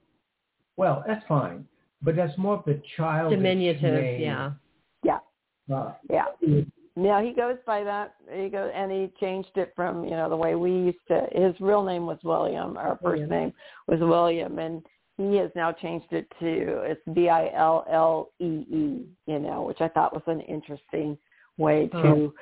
[0.76, 1.66] Well, that's fine,
[2.02, 4.20] but that's more of a child diminutive, name.
[4.22, 4.52] yeah.
[5.04, 5.18] Yeah.
[5.72, 6.24] Uh, Yeah.
[6.94, 8.16] Yeah, he goes by that.
[8.30, 11.26] He goes, and he changed it from you know the way we used to.
[11.32, 12.76] His real name was William.
[12.76, 13.30] Our first William.
[13.30, 13.52] name
[13.86, 14.82] was William, and
[15.16, 19.06] he has now changed it to it's B I L L E E.
[19.26, 21.16] You know, which I thought was an interesting
[21.56, 22.34] way to Oh.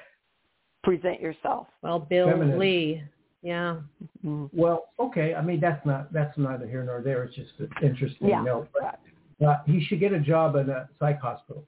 [0.83, 1.69] present yourself.
[1.83, 2.59] Well, Bill Feminine.
[2.59, 3.03] Lee,
[3.43, 3.77] yeah.
[4.25, 4.51] Mm.
[4.53, 5.35] well, okay.
[5.35, 7.25] I mean that's not that's neither here nor there.
[7.25, 8.43] It's just an interesting Yeah.
[8.43, 8.69] note.
[8.73, 9.01] But
[9.47, 11.65] uh, he should get a job in a psych hospital.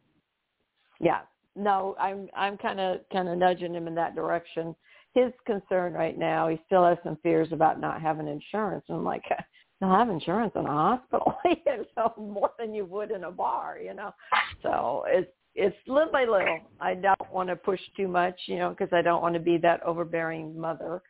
[1.01, 1.20] Yeah.
[1.57, 4.75] No, I'm I'm kind of kind of nudging him in that direction.
[5.14, 8.85] His concern right now, he still has some fears about not having insurance.
[8.89, 9.25] And I'm like,
[9.81, 13.79] you'll have insurance in a hospital, you know, more than you would in a bar,
[13.83, 14.14] you know.
[14.62, 16.61] So it's it's little by little.
[16.81, 19.59] I don't want to push too much, you know, because I don't want to be
[19.59, 21.03] that overbearing mother.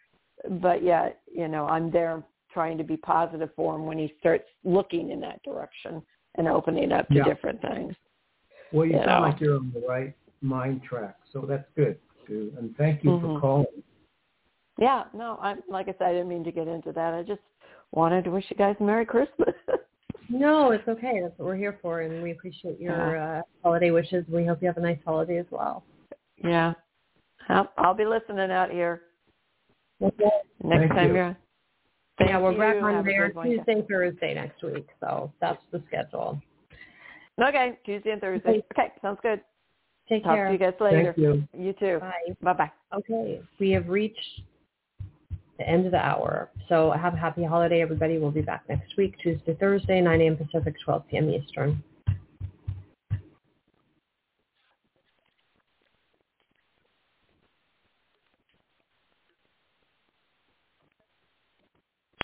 [0.48, 2.22] But yet, you know, I'm there
[2.52, 6.02] trying to be positive for him when he starts looking in that direction
[6.36, 7.24] and opening up to Yeah.
[7.24, 7.94] different things.
[8.72, 9.04] Well, you Yeah.
[9.04, 11.98] sound like you're on the right mind track, so that's good.
[12.26, 12.52] Sue.
[12.58, 13.34] And thank you Mhm.
[13.34, 13.82] for calling.
[14.78, 17.14] Yeah, no, I'm like I said, I didn't mean to get into that.
[17.14, 17.42] I just
[17.90, 19.54] wanted to wish you guys a Merry Christmas.
[20.28, 21.20] No, it's okay.
[21.20, 24.26] That's what we're here for, and we appreciate your uh, holiday wishes.
[24.28, 25.84] We hope you have a nice holiday as well.
[26.38, 26.72] yeah.
[27.48, 29.02] I'll, I'll be listening out here
[30.02, 30.30] Okay.
[30.64, 31.14] next Thank time you.
[31.14, 31.36] you're on.
[32.18, 33.46] Thank yeah, we're back on there good one.
[33.48, 36.40] Tuesday, Thursday next week, so that's the schedule.
[37.42, 38.48] Okay, Tuesday and Thursday.
[38.48, 38.62] Okay.
[38.72, 39.40] Okay, sounds good.
[40.08, 40.46] Take Talk care.
[40.48, 41.14] to you guys later.
[41.16, 41.48] Thank you.
[41.58, 41.98] You too.
[42.00, 42.34] Bye.
[42.42, 42.72] Bye-bye.
[42.98, 44.42] Okay, we have reached
[45.58, 46.50] the end of the hour.
[46.68, 48.18] So have a happy holiday, everybody.
[48.18, 50.36] We'll be back next week, Tuesday, Thursday, 9 a.m.
[50.36, 51.30] Pacific, 12 p.m.
[51.30, 51.82] Eastern.